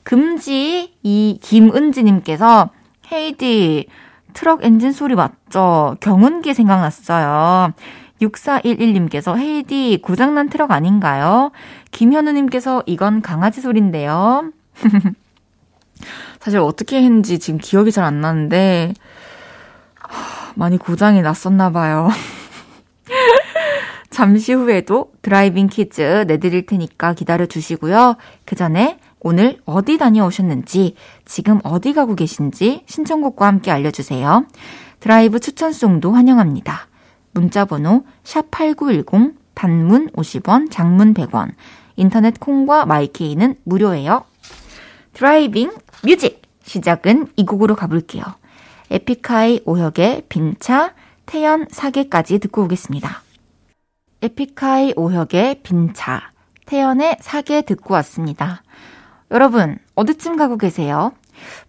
금지 0.03 0.93
이 1.01 1.39
김은지님께서 1.41 2.69
헤이디 3.11 3.87
트럭 4.33 4.63
엔진 4.63 4.91
소리 4.91 5.15
맞죠? 5.15 5.97
경운기 5.99 6.53
생각났어요. 6.53 7.73
6411님께서 8.21 9.35
헤이디 9.37 9.99
고장난 10.03 10.49
트럭 10.49 10.71
아닌가요? 10.71 11.51
김현우님께서 11.91 12.83
이건 12.85 13.21
강아지 13.21 13.59
소린데요. 13.61 14.51
사실 16.39 16.59
어떻게 16.59 16.97
했는지 17.01 17.39
지금 17.39 17.59
기억이 17.59 17.91
잘 17.91 18.05
안 18.05 18.21
나는데 18.21 18.93
많이 20.55 20.77
고장이 20.77 21.21
났었나 21.21 21.71
봐요. 21.71 22.09
잠시 24.17 24.51
후에도 24.51 25.11
driving 25.21 25.67
퀴즈 25.67 26.01
내드릴 26.27 26.65
테니까 26.65 27.13
기다려 27.13 27.45
주시고요. 27.45 28.15
그 28.45 28.55
전에 28.55 28.97
오늘 29.19 29.59
어디 29.65 29.99
다녀오셨는지, 29.99 30.95
지금 31.25 31.59
어디 31.63 31.93
가고 31.93 32.15
계신지 32.15 32.81
신청곡과 32.87 33.45
함께 33.45 33.69
알려주세요. 33.69 34.47
드라이브 35.01 35.39
추천송도 35.39 36.13
환영합니다. 36.13 36.87
문자번호 37.33 38.05
샵8910, 38.23 39.35
단문 39.53 40.09
50원, 40.13 40.71
장문 40.71 41.13
100원, 41.13 41.51
인터넷 41.95 42.39
콩과 42.39 42.87
마이케이는 42.87 43.57
무료예요. 43.65 44.23
driving 45.13 45.73
music! 46.03 46.41
시작은 46.63 47.27
이 47.35 47.45
곡으로 47.45 47.75
가볼게요. 47.75 48.23
에픽하이 48.89 49.61
오혁의 49.65 50.23
빈차, 50.27 50.95
태연 51.27 51.67
사계까지 51.69 52.39
듣고 52.39 52.63
오겠습니다. 52.63 53.26
에픽하이 54.21 54.93
오혁의 54.95 55.61
빈차, 55.61 56.31
태연의 56.65 57.17
사계 57.21 57.61
듣고 57.61 57.93
왔습니다. 57.95 58.63
여러분, 59.29 59.77
어디쯤 59.95 60.37
가고 60.37 60.57
계세요? 60.57 61.11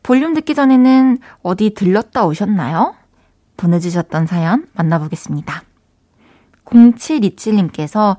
볼륨 0.02 0.32
듣기 0.32 0.54
전에는 0.54 1.18
어디 1.42 1.74
들렀다 1.74 2.24
오셨나요? 2.24 2.94
보내주셨던 3.58 4.26
사연 4.26 4.66
만나보겠습니다. 4.72 5.62
0727님께서 6.64 8.16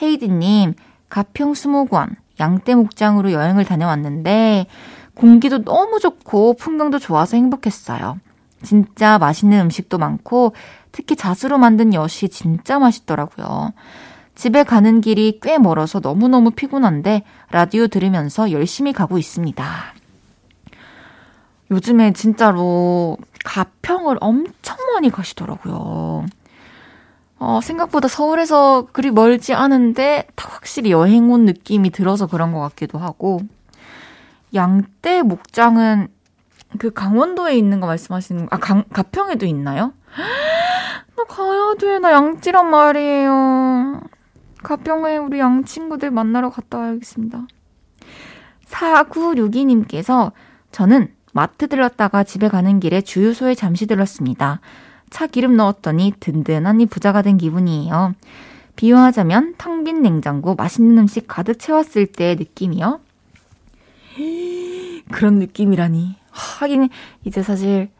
헤이디님, 0.00 0.74
가평 1.08 1.54
수목원, 1.54 2.14
양떼 2.38 2.74
목장으로 2.76 3.32
여행을 3.32 3.64
다녀왔는데, 3.64 4.66
공기도 5.14 5.64
너무 5.64 5.98
좋고 5.98 6.54
풍경도 6.54 6.98
좋아서 6.98 7.36
행복했어요. 7.36 8.18
진짜 8.62 9.18
맛있는 9.18 9.60
음식도 9.60 9.98
많고 9.98 10.54
특히 10.92 11.16
잣으로 11.16 11.58
만든 11.58 11.94
엿이 11.94 12.28
진짜 12.28 12.78
맛있더라고요. 12.78 13.72
집에 14.34 14.62
가는 14.62 15.00
길이 15.00 15.40
꽤 15.42 15.58
멀어서 15.58 16.00
너무너무 16.00 16.50
피곤한데 16.50 17.24
라디오 17.50 17.86
들으면서 17.86 18.50
열심히 18.50 18.92
가고 18.92 19.18
있습니다. 19.18 19.64
요즘에 21.70 22.12
진짜로 22.12 23.16
가평을 23.44 24.18
엄청 24.20 24.76
많이 24.94 25.10
가시더라고요. 25.10 26.26
어, 27.38 27.60
생각보다 27.60 28.08
서울에서 28.08 28.86
그리 28.92 29.10
멀지 29.10 29.52
않은데 29.52 30.28
확실히 30.36 30.92
여행 30.92 31.30
온 31.30 31.44
느낌이 31.44 31.90
들어서 31.90 32.26
그런 32.26 32.52
것 32.52 32.60
같기도 32.60 32.98
하고 32.98 33.40
양떼 34.54 35.22
목장은 35.22 36.08
그 36.78 36.92
강원도에 36.92 37.56
있는 37.56 37.80
거 37.80 37.86
말씀하시는 37.86 38.46
거, 38.46 38.54
아, 38.54 38.58
강, 38.58 38.84
가평에도 38.92 39.46
있나요? 39.46 39.92
나 41.22 41.24
가야 41.24 41.74
돼. 41.78 41.98
나 42.00 42.12
양찌란 42.12 42.68
말이에요. 42.70 44.00
가평에 44.62 45.16
우리 45.18 45.38
양 45.38 45.64
친구들 45.64 46.10
만나러 46.10 46.50
갔다 46.50 46.78
와야겠습니다. 46.78 47.46
4962님께서 48.66 50.32
저는 50.72 51.12
마트 51.32 51.68
들렀다가 51.68 52.24
집에 52.24 52.48
가는 52.48 52.80
길에 52.80 53.00
주유소에 53.00 53.54
잠시 53.54 53.86
들렀습니다. 53.86 54.60
차 55.10 55.26
기름 55.26 55.56
넣었더니 55.56 56.14
든든하니 56.18 56.86
부자가 56.86 57.22
된 57.22 57.38
기분이에요. 57.38 58.14
비유하자면 58.76 59.54
텅 59.58 59.84
빈 59.84 60.02
냉장고 60.02 60.54
맛있는 60.54 60.98
음식 60.98 61.26
가득 61.28 61.58
채웠을 61.58 62.06
때의 62.06 62.36
느낌이요. 62.36 63.00
그런 65.12 65.38
느낌이라니. 65.38 66.16
하긴 66.30 66.88
이제 67.24 67.42
사실 67.42 67.90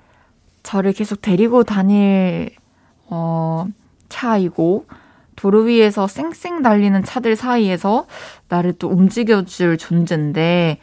저를 0.63 0.93
계속 0.93 1.21
데리고 1.21 1.65
다닐 1.65 2.51
어 3.15 3.67
차이고 4.09 4.87
도로 5.37 5.61
위에서 5.61 6.07
쌩쌩 6.07 6.63
달리는 6.63 7.05
차들 7.05 7.37
사이에서 7.37 8.07
나를 8.49 8.73
또 8.79 8.89
움직여줄 8.89 9.77
존재인데 9.77 10.79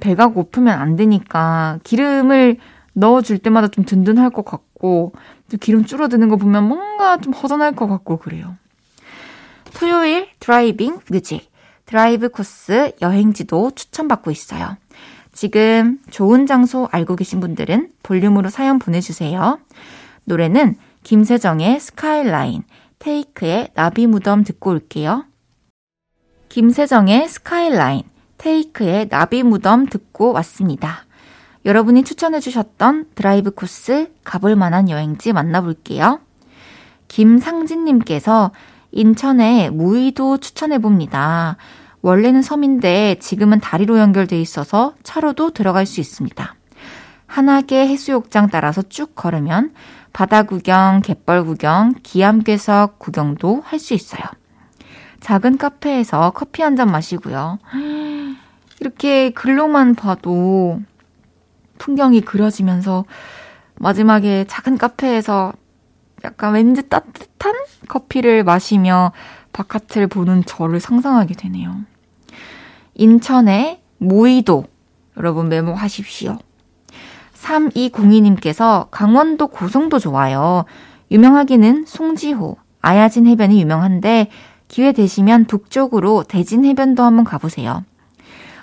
배가 0.00 0.28
고프면 0.28 0.76
안 0.76 0.96
되니까 0.96 1.78
기름을 1.84 2.56
넣어줄 2.94 3.38
때마다 3.38 3.68
좀 3.68 3.84
든든할 3.84 4.30
것 4.30 4.44
같고 4.44 5.12
또 5.48 5.56
기름 5.58 5.84
줄어드는 5.84 6.28
거 6.28 6.36
보면 6.36 6.64
뭔가 6.64 7.18
좀 7.18 7.32
허전할 7.32 7.76
것 7.76 7.86
같고 7.86 8.16
그래요. 8.16 8.56
토요일 9.74 10.28
driving 10.40 10.98
music 11.08 11.48
드라이브 11.86 12.30
코스 12.30 12.92
여행지도 13.00 13.72
추천받고 13.76 14.32
있어요. 14.32 14.76
지금 15.32 15.98
좋은 16.10 16.46
장소 16.46 16.88
알고 16.90 17.14
계신 17.14 17.38
분들은 17.38 17.90
볼륨으로 18.02 18.48
사연 18.48 18.80
보내주세요. 18.80 19.60
노래는 20.24 20.76
김세정의 21.02 21.80
스카이라인, 21.80 22.62
테이크의 22.98 23.70
나비 23.74 24.06
무덤 24.06 24.44
듣고 24.44 24.70
올게요. 24.70 25.24
김세정의 26.48 27.28
스카이라인, 27.28 28.02
테이크의 28.38 29.08
나비 29.08 29.42
무덤 29.42 29.86
듣고 29.86 30.32
왔습니다. 30.32 31.06
여러분이 31.64 32.04
추천해주셨던 32.04 33.10
드라이브 33.14 33.50
코스 33.50 34.12
가볼 34.24 34.56
만한 34.56 34.88
여행지 34.88 35.32
만나볼게요. 35.32 36.20
김상진님께서 37.08 38.52
인천에 38.92 39.70
무의도 39.70 40.38
추천해봅니다. 40.38 41.56
원래는 42.02 42.42
섬인데 42.42 43.16
지금은 43.20 43.60
다리로 43.60 43.98
연결돼 43.98 44.40
있어서 44.40 44.94
차로도 45.02 45.50
들어갈 45.50 45.86
수 45.86 46.00
있습니다. 46.00 46.54
하나개 47.26 47.86
해수욕장 47.86 48.48
따라서 48.48 48.82
쭉 48.82 49.14
걸으면 49.14 49.72
바다 50.12 50.42
구경, 50.42 51.00
갯벌 51.02 51.44
구경, 51.44 51.94
기암괴석 52.02 52.98
구경도 52.98 53.62
할 53.64 53.78
수 53.78 53.94
있어요. 53.94 54.22
작은 55.20 55.58
카페에서 55.58 56.30
커피 56.30 56.62
한 56.62 56.76
잔 56.76 56.90
마시고요. 56.90 57.58
이렇게 58.80 59.30
글로만 59.30 59.94
봐도 59.94 60.80
풍경이 61.78 62.22
그려지면서 62.22 63.04
마지막에 63.76 64.44
작은 64.48 64.78
카페에서 64.78 65.52
약간 66.24 66.54
왠지 66.54 66.88
따뜻한 66.88 67.54
커피를 67.88 68.44
마시며 68.44 69.12
바깥을 69.52 70.06
보는 70.06 70.44
저를 70.44 70.80
상상하게 70.80 71.34
되네요. 71.34 71.76
인천의 72.94 73.80
모이도 73.98 74.64
여러분 75.16 75.48
메모하십시오. 75.48 76.38
3202님께서 77.40 78.88
강원도 78.90 79.48
고성도 79.48 79.98
좋아요. 79.98 80.64
유명하기는 81.10 81.84
송지호, 81.86 82.56
아야진 82.82 83.26
해변이 83.26 83.60
유명한데 83.60 84.28
기회 84.68 84.92
되시면 84.92 85.46
북쪽으로 85.46 86.22
대진 86.24 86.64
해변도 86.64 87.02
한번 87.02 87.24
가보세요. 87.24 87.84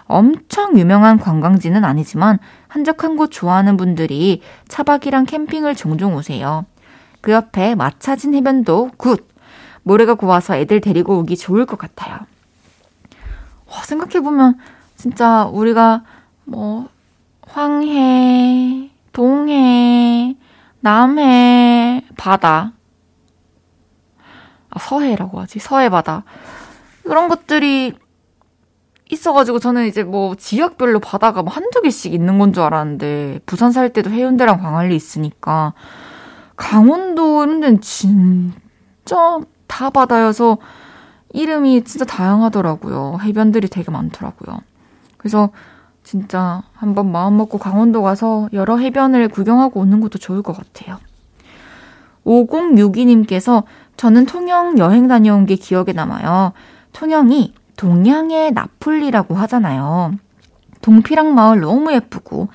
엄청 0.06 0.80
유명한 0.80 1.20
관광지는 1.20 1.84
아니지만 1.84 2.40
한적한 2.70 3.18
곳 3.18 3.30
좋아하는 3.30 3.76
분들이 3.76 4.42
차박이랑 4.70 5.26
캠핑을 5.26 5.76
종종 5.76 6.16
오세요. 6.16 6.66
그 7.20 7.34
옆에 7.34 7.76
마차진 7.76 8.34
해변도 8.34 8.92
good! 8.98 9.28
모래가 9.84 10.14
고와서 10.14 10.56
애들 10.56 10.82
데리고 10.82 11.18
오기 11.20 11.36
좋을 11.38 11.66
것 11.66 11.78
같아요. 11.78 12.20
와, 13.70 13.84
생각해보면 13.84 14.58
진짜 14.96 15.46
우리가 15.46 16.04
뭐 16.46 16.88
황해, 17.50 18.92
동해, 19.14 20.36
남해, 20.82 22.04
바다. 22.18 22.74
아, 24.70 24.80
서해라고 24.80 25.40
하지. 25.40 25.60
서해 25.60 25.90
바다. 25.90 26.24
그런 27.04 27.30
것들이 27.30 27.94
있어가지고 29.10 29.60
저는 29.60 29.88
이제 29.88 30.04
뭐 30.04 30.36
지역별로 30.36 31.00
바다가 31.00 31.42
뭐 31.42 31.52
한두 31.54 31.82
개씩 31.82 32.14
있는 32.14 32.38
건 32.38 32.52
줄 32.54 32.64
알았는데 32.64 33.40
부산 33.46 33.72
살 33.72 33.94
때도 33.94 34.10
해운대랑 34.10 34.60
광안리 34.60 34.96
있으니까 34.96 35.74
강원도 36.58 37.44
이런 37.44 37.62
데는 37.62 37.80
진짜 37.80 39.40
다 39.68 39.90
바다여서 39.90 40.58
이름이 41.34 41.86
진짜 41.86 42.04
다양하더라고요. 42.04 43.20
해변들이 43.22 43.70
되게 43.70 43.90
많더라고요. 43.92 44.60
그래서 45.18 45.52
진짜 46.08 46.64
한번 46.74 47.12
마음 47.12 47.36
먹고 47.36 47.58
강원도 47.58 48.02
가서 48.02 48.48
여러 48.54 48.78
해변을 48.78 49.28
구경하고 49.28 49.82
오는 49.82 50.00
것도 50.00 50.20
좋을 50.20 50.42
것 50.42 50.56
같아요. 50.56 51.00
5062님께서 52.26 53.66
저는 53.98 54.26
통영 54.26 54.78
여행 54.78 55.10
다녀온 55.10 55.46
게 55.46 55.58
기억에 55.58 55.92
남아요. 55.92 56.54
통영이 56.94 57.54
동양의 57.76 58.54
나폴리라고 58.54 59.36
하잖아요. 59.36 60.14
동피랑 60.82 61.36
마을 61.36 61.60
너무 61.60 61.92
예쁘고 61.92 62.48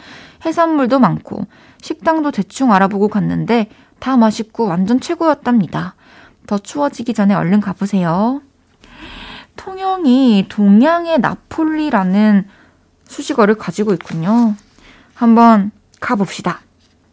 해산물도 0.47 0.99
많고 0.99 1.45
식당도 1.83 2.31
대충 2.31 2.73
알아보고 2.73 3.09
갔는데 3.09 3.69
다 3.99 4.17
맛있고 4.17 4.67
완전 4.67 4.99
최고였답니다. 4.99 5.95
더 6.47 6.57
추워지기 6.57 7.12
전에 7.12 7.35
얼른 7.35 7.61
가보세요. 7.61 8.41
통영이 9.57 10.47
동양의 10.49 11.19
나폴리라는 11.21 12.47
수식어를 13.12 13.55
가지고 13.55 13.92
있군요. 13.92 14.55
한번 15.14 15.70
가봅시다. 16.01 16.61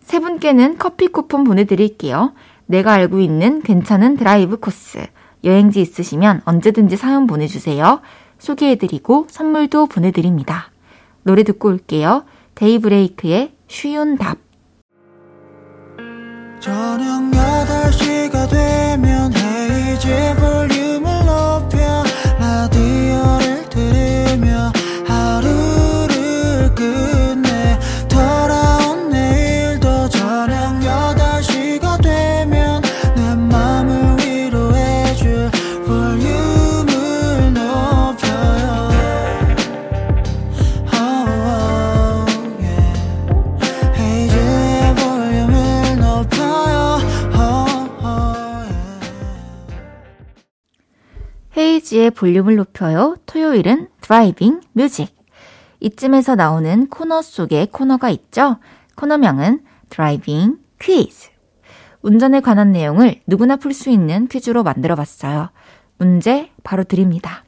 세 0.01 0.19
분께는 0.19 0.77
커피 0.79 1.07
쿠폰 1.07 1.43
보내드릴게요. 1.43 2.33
내가 2.65 2.93
알고 2.93 3.19
있는 3.19 3.61
괜찮은 3.61 4.17
드라이브 4.17 4.57
코스. 4.57 5.05
여행지 5.43 5.81
있으시면 5.81 6.41
언제든지 6.45 6.97
사연 6.97 7.27
보내주세요. 7.27 8.01
소개해드리고 8.39 9.27
선물도 9.29 9.87
보내드립니다. 9.87 10.71
노래 11.23 11.43
듣고 11.43 11.69
올게요. 11.69 12.25
데이브레이크의 12.55 13.53
쉬운 13.67 14.17
답. 14.17 14.37
저녁 16.59 17.31
8시가 17.31 18.49
되면 18.49 19.31
헤이즈 19.33 20.35
볼륨을 20.39 21.25
높여 21.25 22.08
헤이즈의 51.79 52.11
볼륨을 52.11 52.55
높여요. 52.55 53.15
토요일은 53.25 53.87
driving 54.01 54.61
music. 54.73 55.15
이쯤에서 55.79 56.35
나오는 56.35 56.87
코너 56.89 57.21
속에 57.21 57.67
코너가 57.71 58.09
있죠. 58.09 58.57
코너명은 58.95 59.61
driving 59.89 60.57
퀴즈. 60.79 61.29
운전에 62.01 62.41
관한 62.41 62.71
내용을 62.71 63.21
누구나 63.27 63.55
풀 63.55 63.73
수 63.73 63.89
있는 63.89 64.27
퀴즈로 64.27 64.63
만들어 64.63 64.95
봤어요. 64.95 65.51
문제 65.97 66.49
바로 66.63 66.83
드립니다. 66.83 67.43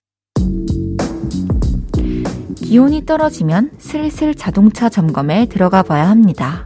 기온이 2.55 3.05
떨어지면 3.05 3.71
슬슬 3.79 4.33
자동차 4.33 4.87
점검에 4.87 5.47
들어가 5.47 5.83
봐야 5.83 6.09
합니다. 6.09 6.65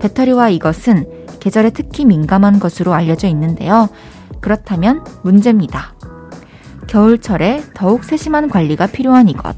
배터리와 0.00 0.48
이것은 0.48 1.26
계절에 1.40 1.70
특히 1.70 2.06
민감한 2.06 2.58
것으로 2.58 2.94
알려져 2.94 3.28
있는데요. 3.28 3.88
그렇다면 4.40 5.04
문제입니다. 5.22 5.94
겨울철에 6.94 7.64
더욱 7.74 8.04
세심한 8.04 8.48
관리가 8.48 8.86
필요한 8.86 9.28
이것. 9.28 9.56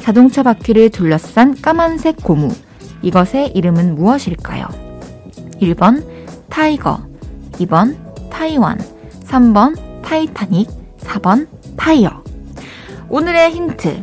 자동차 0.00 0.42
바퀴를 0.42 0.90
둘러싼 0.90 1.54
까만색 1.62 2.16
고무. 2.24 2.48
이것의 3.02 3.52
이름은 3.54 3.94
무엇일까요? 3.94 4.66
1번 5.60 6.04
tiger, 6.48 6.98
2번 7.52 7.96
타이완, 8.30 8.78
3번 9.28 9.76
타이타닉, 10.02 10.68
4번 10.98 11.46
타이어. 11.76 12.24
오늘의 13.08 13.52
힌트. 13.52 14.02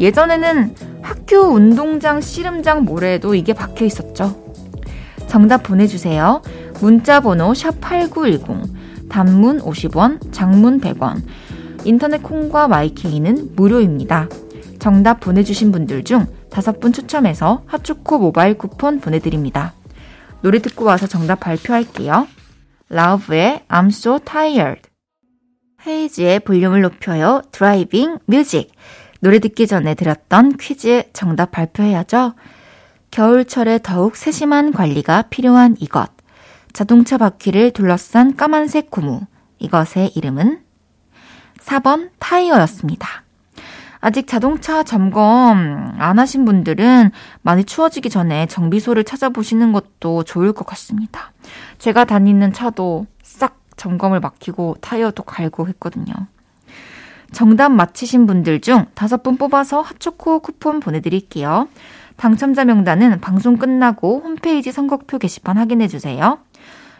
예전에는 0.00 0.74
학교 1.02 1.36
운동장 1.36 2.20
씨름장 2.20 2.82
모래에도 2.82 3.36
이게 3.36 3.52
박혀 3.52 3.84
있었죠. 3.84 4.36
정답 5.28 5.62
보내주세요. 5.62 6.42
문자 6.80 7.20
번호 7.20 7.52
샵8910, 7.52 9.08
단문 9.08 9.60
50원, 9.60 10.32
장문 10.32 10.80
100원, 10.80 11.22
인터넷 11.84 12.22
콩과 12.22 12.68
마이케이는 12.68 13.54
무료입니다. 13.54 14.28
정답 14.78 15.20
보내주신 15.20 15.72
분들 15.72 16.04
중 16.04 16.26
다섯 16.50 16.80
분 16.80 16.92
추첨해서 16.92 17.62
핫초코 17.66 18.18
모바일 18.18 18.56
쿠폰 18.56 19.00
보내드립니다. 19.00 19.74
노래 20.40 20.60
듣고 20.60 20.84
와서 20.84 21.06
정답 21.06 21.40
발표할게요. 21.40 22.26
라우브의 22.88 23.64
I'm 23.68 23.88
so 23.88 24.18
tired. 24.18 24.82
헤이즈의 25.86 26.40
볼륨을 26.40 26.82
높여요. 26.82 27.42
driving 27.52 28.18
music. 28.26 28.72
노래 29.20 29.40
듣기 29.40 29.66
전에 29.66 29.94
들었던 29.94 30.56
퀴즈 30.56 31.04
정답 31.12 31.50
발표해야죠. 31.50 32.34
겨울철에 33.10 33.80
더욱 33.82 34.16
세심한 34.16 34.72
관리가 34.72 35.22
필요한 35.22 35.76
이것. 35.80 36.10
자동차 36.72 37.18
바퀴를 37.18 37.72
둘러싼 37.72 38.36
까만색 38.36 38.90
고무. 38.90 39.22
이것의 39.58 40.12
이름은 40.14 40.60
4번 41.68 42.10
타이어였습니다. 42.18 43.06
아직 44.00 44.26
자동차 44.26 44.82
점검 44.82 45.94
안 45.98 46.18
하신 46.18 46.44
분들은 46.44 47.10
많이 47.42 47.64
추워지기 47.64 48.10
전에 48.10 48.46
정비소를 48.46 49.04
찾아보시는 49.04 49.72
것도 49.72 50.22
좋을 50.22 50.52
것 50.52 50.66
같습니다. 50.66 51.32
제가 51.78 52.04
다니는 52.04 52.52
차도 52.52 53.06
싹 53.22 53.58
점검을 53.76 54.20
맡기고 54.20 54.76
타이어도 54.80 55.24
갈고 55.24 55.68
했거든요. 55.68 56.14
정답 57.32 57.70
맞히신 57.70 58.26
분들 58.26 58.60
중 58.60 58.86
다섯 58.94 59.22
분 59.22 59.36
뽑아서 59.36 59.82
핫초코 59.82 60.40
쿠폰 60.40 60.80
보내드릴게요. 60.80 61.68
당첨자 62.16 62.64
명단은 62.64 63.20
방송 63.20 63.58
끝나고 63.58 64.22
홈페이지 64.24 64.72
선곡표 64.72 65.18
게시판 65.18 65.58
확인해주세요. 65.58 66.38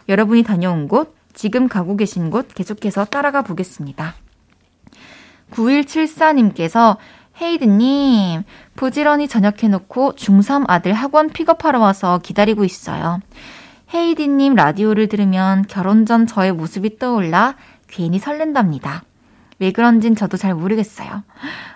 여러분이 0.07 0.43
다녀온 0.43 0.87
곳, 0.87 1.15
지금 1.33 1.67
가고 1.67 1.97
계신 1.97 2.29
곳 2.29 2.47
계속해서 2.53 3.05
따라가 3.05 3.41
보겠습니다. 3.41 4.13
9174님께서 5.51 6.97
헤이드님, 7.41 8.43
부지런히 8.75 9.27
저녁해놓고 9.27 10.13
중3 10.13 10.65
아들 10.67 10.93
학원 10.93 11.29
픽업하러 11.29 11.79
와서 11.79 12.19
기다리고 12.21 12.63
있어요. 12.63 13.19
헤이디님 13.93 14.55
라디오를 14.55 15.07
들으면 15.07 15.65
결혼 15.67 16.05
전 16.05 16.27
저의 16.27 16.51
모습이 16.51 16.99
떠올라 16.99 17.55
괜히 17.87 18.19
설렌답니다. 18.19 19.03
왜 19.59 19.71
그런진 19.71 20.15
저도 20.15 20.37
잘 20.37 20.53
모르겠어요. 20.53 21.23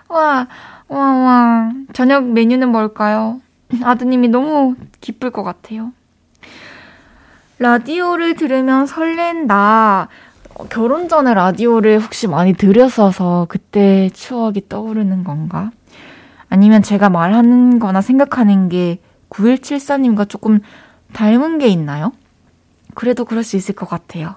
와, 0.09 0.47
와, 0.87 0.99
와. 0.99 1.71
저녁 1.93 2.25
메뉴는 2.25 2.69
뭘까요? 2.69 3.41
아드님이 3.83 4.27
너무 4.27 4.75
기쁠 5.01 5.31
것 5.31 5.43
같아요. 5.43 5.91
라디오를 7.59 8.35
들으면 8.35 8.85
설렌다. 8.85 10.07
결혼 10.69 11.09
전에 11.09 11.33
라디오를 11.33 11.99
혹시 11.99 12.27
많이 12.27 12.53
들였어서 12.53 13.47
그때 13.49 14.09
추억이 14.13 14.67
떠오르는 14.69 15.23
건가? 15.23 15.71
아니면 16.49 16.83
제가 16.83 17.09
말하는 17.09 17.79
거나 17.79 18.01
생각하는 18.01 18.69
게 18.69 18.99
9174님과 19.29 20.29
조금 20.29 20.59
닮은 21.13 21.57
게 21.57 21.67
있나요? 21.67 22.11
그래도 22.93 23.25
그럴 23.25 23.43
수 23.43 23.55
있을 23.55 23.73
것 23.75 23.89
같아요. 23.89 24.35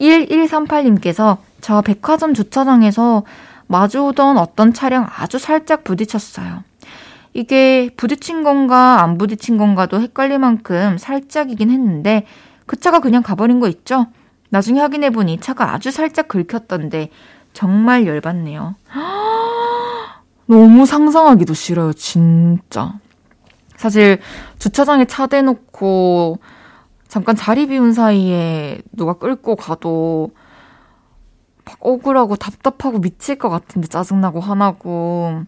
1138님께서 0.00 1.38
저 1.60 1.80
백화점 1.80 2.34
주차장에서 2.34 3.22
마주오던 3.68 4.36
어떤 4.38 4.72
차량 4.72 5.06
아주 5.16 5.38
살짝 5.38 5.84
부딪혔어요. 5.84 6.64
이게 7.34 7.90
부딪힌 7.96 8.42
건가 8.42 9.02
안 9.02 9.16
부딪힌 9.16 9.56
건가도 9.56 10.00
헷갈릴 10.00 10.38
만큼 10.38 10.98
살짝이긴 10.98 11.70
했는데 11.70 12.26
그 12.66 12.78
차가 12.78 13.00
그냥 13.00 13.22
가버린 13.22 13.60
거 13.60 13.68
있죠? 13.68 14.06
나중에 14.52 14.80
확인해보니 14.80 15.40
차가 15.40 15.72
아주 15.72 15.90
살짝 15.90 16.28
긁혔던데 16.28 17.08
정말 17.54 18.06
열받네요. 18.06 18.74
너무 20.46 20.84
상상하기도 20.84 21.54
싫어요, 21.54 21.94
진짜. 21.94 22.92
사실 23.76 24.20
주차장에 24.58 25.06
차 25.06 25.26
대놓고 25.26 26.38
잠깐 27.08 27.34
자리 27.34 27.66
비운 27.66 27.94
사이에 27.94 28.82
누가 28.92 29.14
끌고 29.14 29.56
가도 29.56 30.32
막 31.64 31.78
억울하고 31.80 32.36
답답하고 32.36 33.00
미칠 33.00 33.38
것 33.38 33.48
같은데 33.48 33.88
짜증나고 33.88 34.40
화나고 34.40 35.44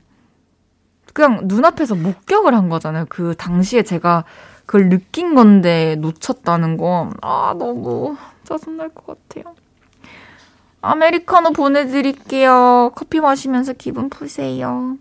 그냥 1.13 1.43
눈앞에서 1.45 1.95
목격을 1.95 2.55
한 2.55 2.71
거잖아요. 2.71 3.05
그 3.11 3.35
당시에 3.37 3.83
제가 3.83 4.25
그걸 4.65 4.89
느낀 4.89 5.35
건데 5.35 5.97
놓쳤다는 5.97 6.79
거. 6.79 7.11
아, 7.21 7.55
너무 7.59 8.17
짜증날 8.45 8.91
것 8.91 9.07
같아요. 9.29 9.55
아메리카노 10.83 11.53
보내드릴게요. 11.53 12.93
커피 12.95 13.21
마시면서 13.21 13.73
기분 13.73 14.11
푸세요. 14.11 14.97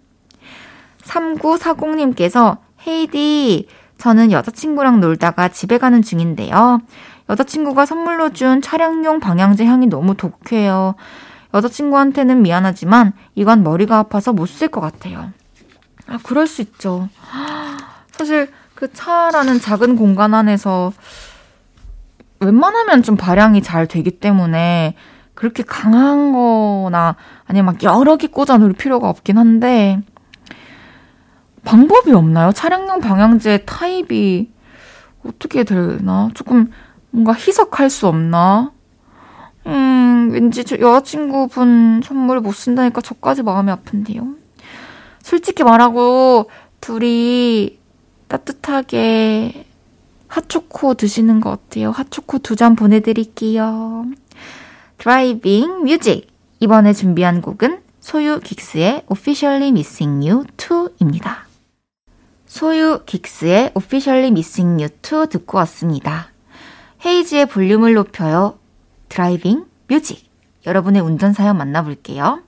3940님께서 1.03 2.57
헤이디, 2.87 3.67
저는 3.97 4.31
여자친구랑 4.31 4.99
놀다가 5.01 5.49
집에 5.49 5.77
가는 5.77 6.01
중인데요. 6.01 6.79
여자친구가 7.29 7.85
선물로 7.85 8.31
준 8.33 8.61
차량용 8.61 9.19
방향제 9.19 9.65
향이 9.65 9.87
너무 9.87 10.15
독해요. 10.15 10.95
여자친구한테는 11.53 12.41
미안하지만 12.41 13.13
이건 13.35 13.63
머리가 13.63 13.97
아파서 13.99 14.33
못 14.33 14.47
쓸 14.47 14.69
것 14.69 14.81
같아요. 14.81 15.31
아, 16.07 16.17
그럴 16.23 16.47
수 16.47 16.61
있죠. 16.61 17.07
사실 18.11 18.51
그 18.75 18.91
차라는 18.91 19.59
작은 19.59 19.95
공간 19.95 20.33
안에서 20.33 20.91
웬만하면 22.43 23.03
좀 23.03 23.15
발향이 23.15 23.61
잘 23.61 23.87
되기 23.87 24.11
때문에 24.11 24.95
그렇게 25.33 25.63
강한 25.63 26.31
거나 26.31 27.15
아니면 27.45 27.65
막 27.65 27.83
여러 27.83 28.17
개 28.17 28.27
꽂아 28.27 28.57
놓을 28.57 28.73
필요가 28.73 29.09
없긴 29.09 29.37
한데 29.37 30.01
방법이 31.63 32.11
없나요? 32.11 32.51
차량용 32.51 32.99
방향제 32.99 33.65
타입이 33.65 34.51
어떻게 35.25 35.63
되나? 35.63 36.29
조금 36.33 36.71
뭔가 37.09 37.33
희석할 37.33 37.89
수 37.89 38.07
없나? 38.07 38.71
음, 39.65 40.29
왠지 40.33 40.65
저 40.65 40.77
여자친구분 40.77 42.01
선물 42.03 42.41
못 42.41 42.53
쓴다니까 42.53 43.01
저까지 43.01 43.43
마음이 43.43 43.71
아픈데요. 43.71 44.35
솔직히 45.21 45.63
말하고 45.63 46.49
둘이 46.81 47.79
따뜻하게 48.27 49.65
핫초코 50.33 50.95
드시는 50.95 51.41
거 51.41 51.51
어때요? 51.51 51.91
핫초코 51.91 52.39
두 52.39 52.55
잔 52.55 52.75
보내드릴게요. 52.75 54.05
driving 54.97 55.83
music. 55.83 56.27
이번에 56.59 56.93
준비한 56.93 57.39
곡은 57.41 57.81
소유 57.99 58.39
긱스의 58.39 59.03
Officially 59.11 59.67
Missing 59.67 60.27
You 60.27 60.45
Too입니다. 60.57 61.43
소유 62.47 63.01
긱스의 63.05 63.73
Officially 63.75 64.29
Missing 64.29 64.81
You 64.81 65.25
2 65.25 65.29
듣고 65.29 65.59
왔습니다. 65.59 66.29
헤이즈의 67.05 67.45
볼륨을 67.45 67.93
높여요. 67.93 68.57
driving 69.09 69.65
music. 69.87 70.27
여러분의 70.65 71.03
운전사연 71.03 71.55
만나볼게요. 71.57 72.41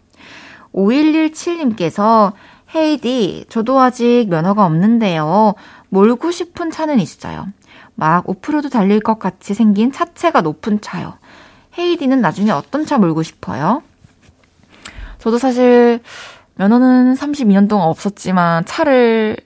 5117님께서 0.74 2.34
헤이디, 2.74 3.45
저도 3.48 3.80
아직 3.80 4.26
면허가 4.28 4.65
없는데요. 4.65 5.54
몰고 5.89 6.32
싶은 6.32 6.71
차는 6.71 7.00
있어요. 7.00 7.48
막 7.96 8.28
오프로드 8.30 8.70
달릴 8.70 9.00
것 9.00 9.20
같이 9.20 9.54
생긴 9.54 9.92
차체가 9.92 10.42
높은 10.42 10.82
차요. 10.82 11.18
헤이디는 11.78 12.22
나중에 12.22 12.52
어떤 12.52 12.86
차 12.86 12.98
몰고 12.98 13.24
싶어요? 13.24 13.82
저도 15.20 15.38
사실 15.38 16.02
면허는 16.56 17.16
32년 17.16 17.68
동안 17.68 17.88
없었지만 17.88 18.66
차를 18.66 19.38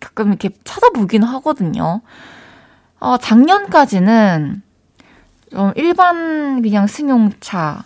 가끔 0.00 0.28
이렇게 0.28 0.50
찾아보긴 0.64 1.22
하거든요. 1.22 2.00
어, 3.00 3.16
작년까지는 3.16 4.62
좀 5.50 5.72
일반 5.76 6.62
그냥 6.62 6.86
승용차 6.86 7.84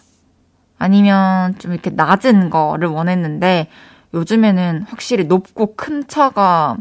아니면 0.79 1.59
좀 1.59 1.73
이렇게 1.73 1.91
낮은 1.91 2.51
거를 2.51 2.89
원했는데 2.89 3.69
요즘에는 4.15 4.87
확실히 4.89 5.25
높고 5.25 5.77
큰 5.77 6.07
차가 6.09 6.77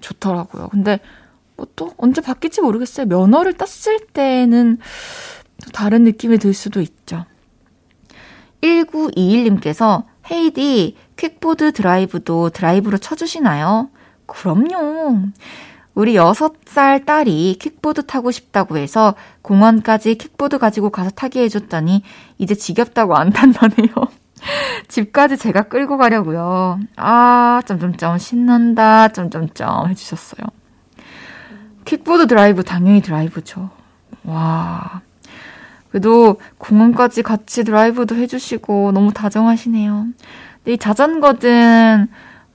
좋더라고요. 0.00 0.68
근데 0.68 0.98
뭐 1.56 1.66
또 1.76 1.92
언제 1.96 2.20
바뀔지 2.20 2.60
모르겠어요. 2.60 3.06
면허를 3.06 3.54
땄을 3.54 3.98
때는 4.12 4.78
또 5.62 5.70
다른 5.70 6.04
느낌이 6.04 6.38
들 6.38 6.54
수도 6.54 6.80
있죠. 6.80 7.24
1921님께서 8.62 10.04
헤이디 10.30 10.96
퀵보드 11.16 11.72
드라이브도 11.72 12.50
드라이브로 12.50 12.98
쳐주시나요? 12.98 13.90
그럼요. 14.26 15.28
우리 15.94 16.14
6살 16.14 17.04
딸이 17.04 17.58
킥보드 17.60 18.06
타고 18.06 18.30
싶다고 18.30 18.78
해서 18.78 19.14
공원까지 19.42 20.16
킥보드 20.16 20.58
가지고 20.58 20.90
가서 20.90 21.10
타게 21.10 21.42
해줬더니 21.42 22.02
이제 22.38 22.54
지겹다고 22.54 23.16
안 23.16 23.30
탄다네요. 23.30 23.94
집까지 24.88 25.36
제가 25.36 25.64
끌고 25.64 25.96
가려고요. 25.96 26.80
아, 26.96 27.62
점점점 27.66 28.18
신난다. 28.18 29.08
점점점 29.08 29.88
해주셨어요. 29.90 30.63
킥보드 31.84 32.26
드라이브 32.26 32.62
당연히 32.62 33.00
드라이브죠. 33.00 33.70
와. 34.24 35.02
그래도 35.90 36.40
공원까지 36.58 37.22
같이 37.22 37.62
드라이브도 37.62 38.16
해주시고 38.16 38.92
너무 38.92 39.12
다정하시네요. 39.12 40.06
근데 40.56 40.72
이 40.72 40.78
자전거든 40.78 42.08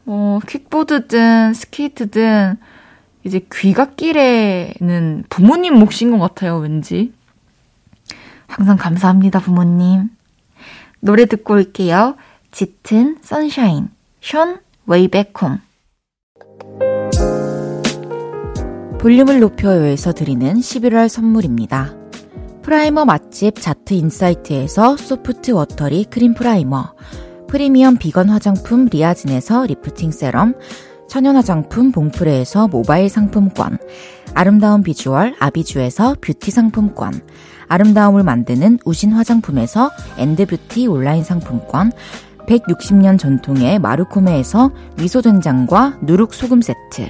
뭐 0.03 0.39
킥보드든 0.39 1.53
스케이트든 1.53 2.57
이제 3.23 3.45
귀갓길에는 3.53 5.25
부모님 5.29 5.75
몫인 5.75 6.11
것 6.11 6.19
같아요, 6.19 6.57
왠지. 6.57 7.13
항상 8.47 8.77
감사합니다, 8.77 9.39
부모님. 9.39 10.09
노래 10.99 11.25
듣고 11.25 11.53
올게요. 11.53 12.15
짙은 12.51 13.19
sunshine, 13.21 13.89
숀 14.21 14.59
way 14.85 15.04
back 15.04 15.30
home. 15.30 15.61
볼륨을 18.99 19.39
높여요에서 19.39 20.11
드리는 20.11 20.55
11월 20.55 21.07
선물입니다. 21.07 21.95
primer 22.61 23.05
맛집 23.05 23.55
자트 23.55 23.93
인사이트에서 23.93 24.97
soft 24.97 25.51
watery 25.51 26.03
cream 26.03 26.33
primer, 26.33 26.93
프리미엄 27.47 27.95
비건 27.95 28.27
화장품 28.27 28.87
리아진에서 28.91 29.67
lifting 29.67 30.11
serum, 30.11 30.55
천연 31.07 31.37
화장품 31.37 31.93
봉프레에서 31.93 32.67
모바일 32.67 33.07
상품권, 33.07 33.77
아름다운 34.33 34.83
비주얼 34.83 35.33
아비주에서 35.39 36.17
뷰티 36.19 36.51
상품권, 36.51 37.21
아름다움을 37.69 38.23
만드는 38.23 38.79
우신 38.83 39.13
화장품에서 39.13 39.91
엔드뷰티 40.17 40.87
온라인 40.87 41.23
상품권, 41.23 41.93
160년 42.47 43.17
전통의 43.17 43.79
마르코메에서 43.79 44.71
미소된장과 44.97 45.99
누룩소금 46.01 46.61
세트, 46.61 47.09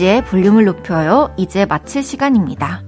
헤이지의 0.00 0.24
볼륨을 0.24 0.64
높여요. 0.64 1.32
이제 1.36 1.66
마칠 1.66 2.02
시간입니다. 2.02 2.82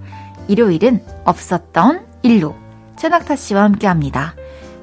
일요일은 0.49 1.05
없었던 1.25 2.07
일로 2.23 2.57
최낙타 2.97 3.37
씨와 3.37 3.63
함께 3.63 3.87
합니다. 3.87 4.35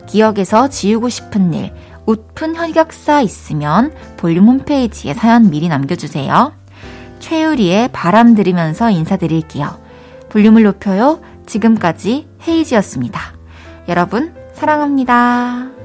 기억에서 0.08 0.70
지우고 0.70 1.10
싶은 1.10 1.54
일, 1.54 1.74
웃픈 2.06 2.56
혈격사 2.56 3.22
있으면 3.22 3.92
볼륨 4.18 4.48
홈페이지에 4.48 5.14
사연 5.14 5.50
미리 5.50 5.68
남겨주세요. 5.68 6.54
최유리의 7.20 7.90
바람 7.92 8.36
들으면서 8.36 8.90
인사드릴게요. 8.92 9.80
볼륨을 10.30 10.64
높여요. 10.64 11.20
지금까지 11.48 12.28
헤이지였습니다. 12.48 13.20
여러분, 13.88 14.34
사랑합니다. 14.54 15.79